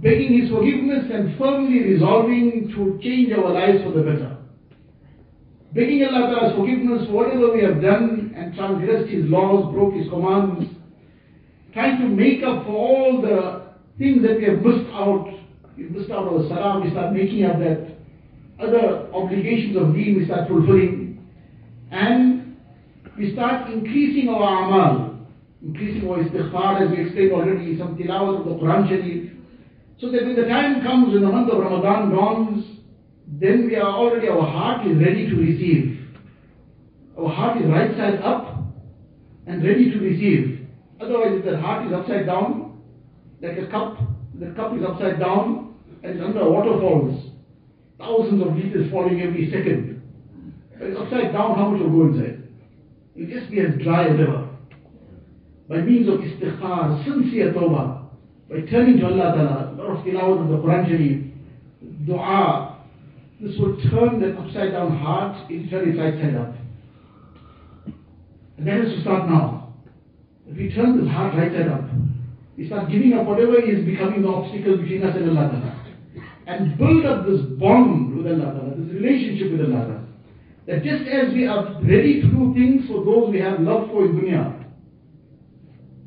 begging 0.00 0.40
His 0.40 0.50
forgiveness 0.50 1.10
and 1.12 1.36
firmly 1.38 1.82
resolving 1.82 2.72
to 2.76 3.00
change 3.02 3.32
our 3.32 3.52
lives 3.52 3.82
for 3.82 3.92
the 3.92 4.02
better. 4.02 4.38
Begging 5.74 6.04
Allah 6.04 6.34
Ta'ala's 6.34 6.56
forgiveness 6.56 7.06
for 7.08 7.12
whatever 7.12 7.52
we 7.52 7.62
have 7.64 7.82
done 7.82 8.34
and 8.36 8.54
transgressed 8.54 9.10
His 9.10 9.24
laws, 9.26 9.72
broke 9.74 9.94
His 9.94 10.08
commands, 10.08 10.70
trying 11.72 11.98
to 11.98 12.06
make 12.06 12.44
up 12.44 12.64
for 12.64 12.76
all 12.76 13.22
the 13.22 13.72
things 13.98 14.22
that 14.22 14.38
we 14.38 14.44
have 14.44 14.62
missed 14.62 14.90
out. 14.92 15.26
We 15.76 15.84
missed 15.84 16.10
out 16.10 16.28
our 16.28 16.46
salah, 16.48 16.80
we 16.84 16.90
start 16.90 17.12
making 17.12 17.44
up 17.44 17.58
that 17.58 17.91
other 18.62 19.12
obligations 19.12 19.76
of 19.76 19.94
deen 19.94 20.18
we 20.18 20.26
start 20.26 20.48
fulfilling. 20.48 21.28
And 21.90 22.56
we 23.18 23.32
start 23.32 23.70
increasing 23.70 24.28
our 24.28 24.64
amal, 24.64 25.26
increasing 25.62 26.08
our 26.08 26.18
istighfar 26.18 26.86
as 26.86 26.90
we 26.90 27.04
explained 27.04 27.32
already, 27.32 27.78
some 27.78 27.96
tilawat 27.96 28.40
of 28.40 28.44
the 28.46 28.54
Quran 28.54 28.88
Sharif. 28.88 29.32
So 30.00 30.10
that 30.10 30.24
when 30.24 30.36
the 30.36 30.48
time 30.48 30.82
comes, 30.82 31.12
when 31.12 31.22
the 31.22 31.28
month 31.28 31.50
of 31.50 31.58
Ramadan 31.58 32.10
dawns, 32.10 32.64
then 33.26 33.66
we 33.66 33.76
are 33.76 33.92
already, 33.92 34.28
our 34.28 34.46
heart 34.46 34.86
is 34.86 34.96
ready 34.98 35.28
to 35.28 35.36
receive. 35.36 36.08
Our 37.18 37.28
heart 37.28 37.60
is 37.60 37.68
right 37.68 37.96
side 37.96 38.20
up 38.22 38.64
and 39.46 39.62
ready 39.62 39.90
to 39.90 39.98
receive. 39.98 40.66
Otherwise, 41.00 41.38
if 41.38 41.44
the 41.44 41.60
heart 41.60 41.86
is 41.86 41.92
upside 41.92 42.26
down, 42.26 42.80
like 43.40 43.58
a 43.58 43.66
cup, 43.66 43.98
the 44.38 44.52
cup 44.54 44.76
is 44.76 44.82
upside 44.86 45.18
down 45.18 45.74
and 46.02 46.12
it's 46.12 46.24
under 46.24 46.48
waterfalls. 46.48 47.31
Thousands 48.22 48.42
of 48.42 48.56
liters 48.56 48.90
falling 48.90 49.20
every 49.20 49.50
second. 49.50 50.00
But 50.78 50.88
it's 50.88 51.00
upside 51.00 51.32
down, 51.32 51.56
how 51.56 51.70
much 51.70 51.80
will 51.80 51.90
go 51.90 52.14
inside? 52.14 52.44
It 53.16 53.20
will 53.20 53.40
just 53.40 53.50
be 53.50 53.58
as 53.58 53.74
dry 53.82 54.06
as 54.06 54.20
ever. 54.20 54.48
By 55.68 55.78
means 55.78 56.06
of 56.08 56.20
istighfar, 56.20 57.04
sincere 57.04 57.52
tawbah, 57.52 58.04
by 58.48 58.60
turning 58.70 58.98
to 58.98 59.06
Allah 59.06 59.34
Ta'ala, 59.34 59.72
a 59.72 59.74
lot 59.74 59.98
of 59.98 60.04
tilawat 60.04 60.42
of 60.42 60.48
the 60.50 60.56
Quran 60.56 61.32
dua, 62.06 62.78
this 63.40 63.58
will 63.58 63.76
turn 63.90 64.20
that 64.20 64.38
upside 64.38 64.70
down 64.70 64.96
heart 64.98 65.50
into 65.50 65.68
turn 65.68 65.90
it 65.90 65.98
right 66.00 66.14
side 66.14 66.36
up. 66.36 66.54
And 68.58 68.66
that 68.68 68.78
is 68.86 68.94
to 68.94 69.00
start 69.00 69.28
now. 69.28 69.74
If 70.48 70.56
we 70.56 70.72
turn 70.72 71.00
this 71.00 71.10
heart 71.10 71.34
right 71.34 71.50
side 71.50 71.66
up, 71.66 71.90
we 72.56 72.68
start 72.68 72.88
giving 72.88 73.14
up 73.14 73.26
whatever 73.26 73.60
is 73.60 73.84
becoming 73.84 74.22
the 74.22 74.28
obstacle 74.28 74.76
between 74.76 75.02
us 75.02 75.16
and 75.16 75.30
Allah 75.30 75.50
Ta'ala. 75.50 75.81
And 76.46 76.76
build 76.76 77.06
up 77.06 77.26
this 77.26 77.40
bond 77.58 78.16
with 78.16 78.26
Allah 78.26 78.52
Ta'ala, 78.52 78.74
this 78.76 78.92
relationship 78.94 79.52
with 79.52 79.60
Allah. 79.60 80.04
That 80.66 80.82
just 80.82 81.06
as 81.08 81.32
we 81.32 81.46
are 81.46 81.80
ready 81.82 82.22
to 82.22 82.28
do 82.28 82.54
things 82.54 82.86
for 82.86 83.04
those 83.04 83.30
we 83.30 83.40
have 83.40 83.60
love 83.60 83.88
for 83.90 84.04
in 84.04 84.12
dunya, 84.18 84.62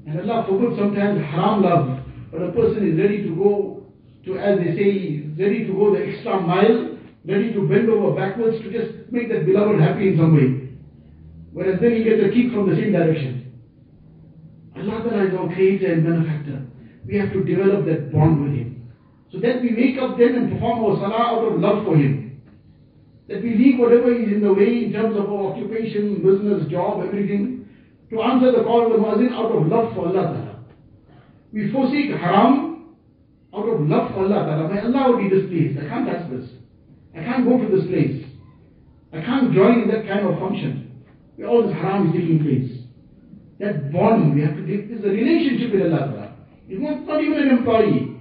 and 0.07 0.19
Allah 0.19 0.45
forbid 0.47 0.77
sometimes 0.77 1.19
haram 1.21 1.63
love, 1.63 1.99
but 2.31 2.41
a 2.41 2.51
person 2.51 2.87
is 2.87 2.99
ready 2.99 3.23
to 3.23 3.35
go 3.35 3.83
to, 4.25 4.37
as 4.37 4.59
they 4.59 4.75
say, 4.75 5.23
ready 5.37 5.65
to 5.67 5.73
go 5.73 5.93
the 5.93 6.05
extra 6.05 6.39
mile, 6.39 6.97
ready 7.25 7.53
to 7.53 7.67
bend 7.67 7.89
over 7.89 8.15
backwards 8.15 8.57
to 8.61 8.71
just 8.71 9.11
make 9.11 9.29
that 9.29 9.45
beloved 9.45 9.79
happy 9.79 10.09
in 10.09 10.17
some 10.17 10.35
way. 10.35 10.65
Whereas 11.53 11.79
then 11.79 11.95
he 11.95 12.03
gets 12.03 12.21
a 12.23 12.29
kick 12.29 12.51
from 12.51 12.69
the 12.69 12.75
same 12.75 12.91
direction. 12.91 13.45
Allah 14.75 15.03
Ta'ala 15.03 15.27
is 15.27 15.33
our 15.33 15.47
creator 15.53 15.93
and 15.93 16.03
benefactor. 16.03 16.65
We 17.07 17.17
have 17.17 17.31
to 17.33 17.43
develop 17.43 17.85
that 17.85 18.11
bond 18.11 18.43
with 18.43 18.53
Him. 18.53 18.64
So 19.35 19.41
that 19.41 19.61
we 19.61 19.75
wake 19.75 19.99
up 19.99 20.17
then 20.17 20.35
and 20.35 20.53
perform 20.53 20.85
our 20.85 20.95
salah 20.95 21.35
out 21.35 21.43
of 21.43 21.59
love 21.59 21.83
for 21.83 21.97
Him. 21.97 22.41
That 23.27 23.43
we 23.43 23.53
leave 23.55 23.77
whatever 23.77 24.13
is 24.13 24.31
in 24.31 24.39
the 24.39 24.53
way 24.53 24.85
in 24.85 24.93
terms 24.93 25.17
of 25.17 25.27
our 25.27 25.51
occupation, 25.51 26.23
business, 26.23 26.71
job, 26.71 27.03
everything, 27.03 27.67
to 28.11 28.21
answer 28.21 28.53
the 28.53 28.63
call 28.63 28.85
of 28.85 28.93
the 28.93 28.97
muazzin 28.97 29.33
out 29.33 29.51
of 29.51 29.67
love 29.67 29.93
for 29.93 30.07
Allah 30.07 30.23
Ta'ala. 30.23 30.59
We 31.51 31.69
forsake 31.69 32.11
haram 32.15 32.95
out 33.53 33.67
of 33.67 33.81
love 33.81 34.13
for 34.13 34.23
Allah 34.23 34.45
Ta'ala. 34.47 34.73
May 34.73 34.79
Allah 34.79 35.17
be 35.17 35.27
displeased. 35.27 35.79
I 35.83 35.89
can't 35.89 36.07
touch 36.07 36.31
this. 36.31 36.49
I 37.13 37.19
can't 37.19 37.43
go 37.43 37.57
to 37.59 37.75
this 37.75 37.87
place. 37.87 38.23
I 39.11 39.19
can't 39.19 39.51
join 39.51 39.83
in 39.83 39.87
that 39.89 40.07
kind 40.07 40.25
of 40.27 40.39
function 40.39 41.03
where 41.35 41.49
all 41.49 41.67
this 41.67 41.75
haram 41.75 42.07
is 42.07 42.13
taking 42.13 42.39
place. 42.39 42.71
That 43.59 43.91
bond 43.91 44.33
we 44.33 44.43
have 44.47 44.55
to 44.55 44.63
take 44.63 44.87
is 44.91 45.03
a 45.03 45.09
relationship 45.09 45.73
with 45.73 45.91
Allah 45.91 46.07
Ta'ala. 46.07 46.35
It's 46.69 46.79
not, 46.79 47.03
not 47.03 47.21
even 47.21 47.35
an 47.35 47.49
employee. 47.57 48.14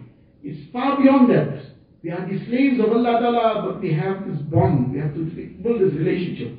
It's 0.44 0.70
far 0.72 1.00
beyond 1.00 1.30
that. 1.30 1.72
We 2.02 2.10
are 2.10 2.20
the 2.20 2.36
slaves 2.44 2.78
of 2.78 2.92
Allah 2.92 3.16
Ta'ala, 3.18 3.64
but 3.64 3.80
we 3.80 3.94
have 3.94 4.28
this 4.28 4.36
bond. 4.52 4.92
We 4.92 5.00
have 5.00 5.14
to 5.14 5.24
build 5.24 5.80
this 5.80 5.96
relationship. 5.96 6.52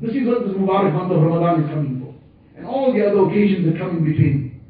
This 0.00 0.14
is 0.14 0.28
what 0.28 0.46
this 0.46 0.54
Mubarak 0.54 0.94
month 0.94 1.10
of 1.10 1.20
Ramadan 1.20 1.64
is 1.64 1.70
coming 1.70 1.98
for. 1.98 2.14
And 2.56 2.64
all 2.64 2.94
the 2.94 3.02
other 3.02 3.26
occasions 3.26 3.66
that 3.66 3.82
come 3.82 3.98
in 3.98 4.04
between. 4.06 4.62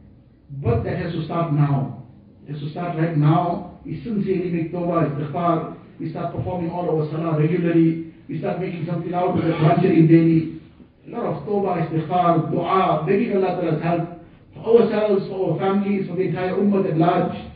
But 0.64 0.84
that 0.84 0.96
has 0.96 1.12
to 1.12 1.24
start 1.26 1.52
now. 1.52 2.08
It 2.48 2.52
has 2.52 2.62
to 2.62 2.70
start 2.70 2.96
right 2.96 3.14
now. 3.14 3.78
We 3.84 4.02
sincerely 4.02 4.48
make 4.48 4.72
tawbah, 4.72 5.12
istighfar. 5.12 5.76
We 6.00 6.10
start 6.10 6.34
performing 6.34 6.70
all 6.70 6.88
our 6.88 7.10
salah 7.12 7.38
regularly. 7.38 8.14
We 8.26 8.38
start 8.38 8.58
making 8.58 8.86
something 8.86 9.12
out 9.12 9.36
of 9.36 9.44
the 9.44 9.52
Quran 9.52 10.08
daily. 10.08 10.60
A 11.06 11.10
lot 11.12 11.26
of 11.28 11.44
tawbah, 11.44 11.76
istighfar, 11.92 12.50
dua, 12.50 13.04
begging 13.06 13.36
Allah 13.36 13.60
Ta'ala's 13.60 13.82
help 13.82 14.08
for 14.54 14.80
ourselves, 14.80 15.28
for 15.28 15.52
our 15.52 15.58
families, 15.58 16.08
for 16.08 16.16
the 16.16 16.22
entire 16.22 16.54
ummah 16.54 16.88
at 16.90 16.96
large. 16.96 17.49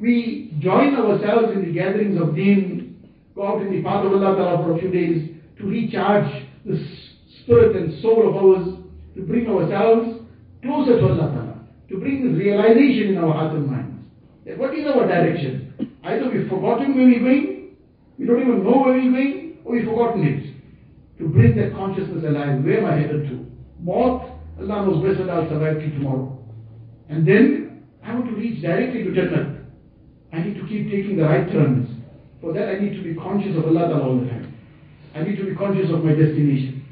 We 0.00 0.54
join 0.60 0.94
ourselves 0.94 1.52
in 1.54 1.64
the 1.64 1.72
gatherings 1.72 2.20
of 2.20 2.34
deen, 2.34 3.08
go 3.34 3.46
out 3.46 3.62
in 3.62 3.72
the 3.72 3.82
path 3.82 4.04
of 4.04 4.12
Allah 4.12 4.36
Ta'ala 4.36 4.64
for 4.64 4.76
a 4.76 4.78
few 4.78 4.90
days 4.90 5.30
to 5.58 5.66
recharge 5.66 6.46
the 6.64 6.78
spirit 7.42 7.74
and 7.76 8.00
soul 8.00 8.28
of 8.28 8.36
ours, 8.36 8.78
to 9.16 9.22
bring 9.22 9.48
ourselves 9.48 10.20
closer 10.62 11.00
to 11.00 11.06
Allah 11.06 11.30
Ta'ala, 11.32 11.58
to 11.88 11.98
bring 11.98 12.28
this 12.28 12.38
realization 12.38 13.16
in 13.16 13.18
our 13.18 13.32
hearts 13.32 13.56
and 13.56 13.66
minds. 13.66 14.04
That 14.46 14.58
what 14.58 14.74
is 14.74 14.86
our 14.86 15.06
direction? 15.06 15.98
Either 16.04 16.30
we've 16.30 16.48
forgotten 16.48 16.94
where 16.96 17.06
we're 17.06 17.20
going, 17.20 17.76
we 18.18 18.26
don't 18.26 18.40
even 18.40 18.62
know 18.62 18.78
where 18.78 18.94
we're 18.94 19.10
going, 19.10 19.58
or 19.64 19.72
we've 19.72 19.84
forgotten 19.84 20.24
it. 20.24 21.18
To 21.18 21.28
bring 21.28 21.56
that 21.56 21.72
consciousness 21.72 22.24
alive, 22.24 22.62
where 22.62 22.78
am 22.78 22.84
I 22.86 22.96
headed 23.00 23.28
to? 23.28 23.46
Maut, 23.80 24.22
Allah 24.60 24.86
knows 24.86 25.04
best 25.04 25.18
that 25.18 25.30
I'll 25.30 25.48
survive 25.48 25.80
till 25.80 25.90
tomorrow. 25.90 26.38
And 27.08 27.26
then 27.26 27.82
I 28.04 28.14
want 28.14 28.26
to 28.26 28.36
reach 28.36 28.62
directly 28.62 29.02
to 29.02 29.14
Jannah. 29.14 29.57
I 30.31 30.41
need 30.41 30.55
to 30.55 30.67
keep 30.67 30.89
taking 30.89 31.17
the 31.17 31.23
right 31.23 31.51
turns. 31.51 31.89
For 32.41 32.53
that 32.53 32.69
I 32.69 32.79
need 32.79 32.95
to 32.97 33.03
be 33.03 33.13
conscious 33.15 33.55
of 33.57 33.65
Allah 33.65 33.87
Ta'ala 33.87 34.03
all 34.03 34.19
the 34.19 34.27
time. 34.27 34.53
I 35.15 35.23
need 35.23 35.37
to 35.37 35.45
be 35.45 35.55
conscious 35.55 35.89
of 35.91 36.03
my 36.03 36.11
destination. 36.11 36.83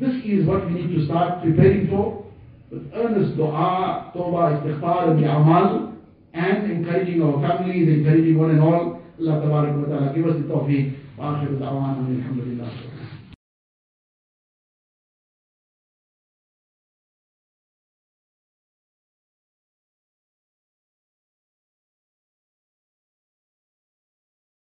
This 0.00 0.14
is 0.24 0.46
what 0.46 0.66
we 0.66 0.72
need 0.74 0.94
to 0.96 1.04
start 1.06 1.42
preparing 1.42 1.88
for 1.88 2.24
with 2.70 2.90
earnest 2.94 3.36
dua, 3.36 4.12
tawbah, 4.14 4.62
istighfar 4.62 5.10
and 5.10 5.24
the 5.24 5.28
amal 5.28 5.92
and 6.34 6.70
encouraging 6.70 7.20
our 7.22 7.40
families, 7.46 7.88
encouraging 7.88 8.38
one 8.38 8.50
and 8.50 8.60
all. 8.60 9.02
Allah 9.20 9.40
Ta'ala 9.40 10.12
give 10.14 10.26
us 10.26 10.36
the 10.36 10.48
tawfiq. 10.48 10.94
وآخر 11.18 11.54
دعوانا 11.60 12.08
الحمد 12.08 12.40
لله 12.46 12.68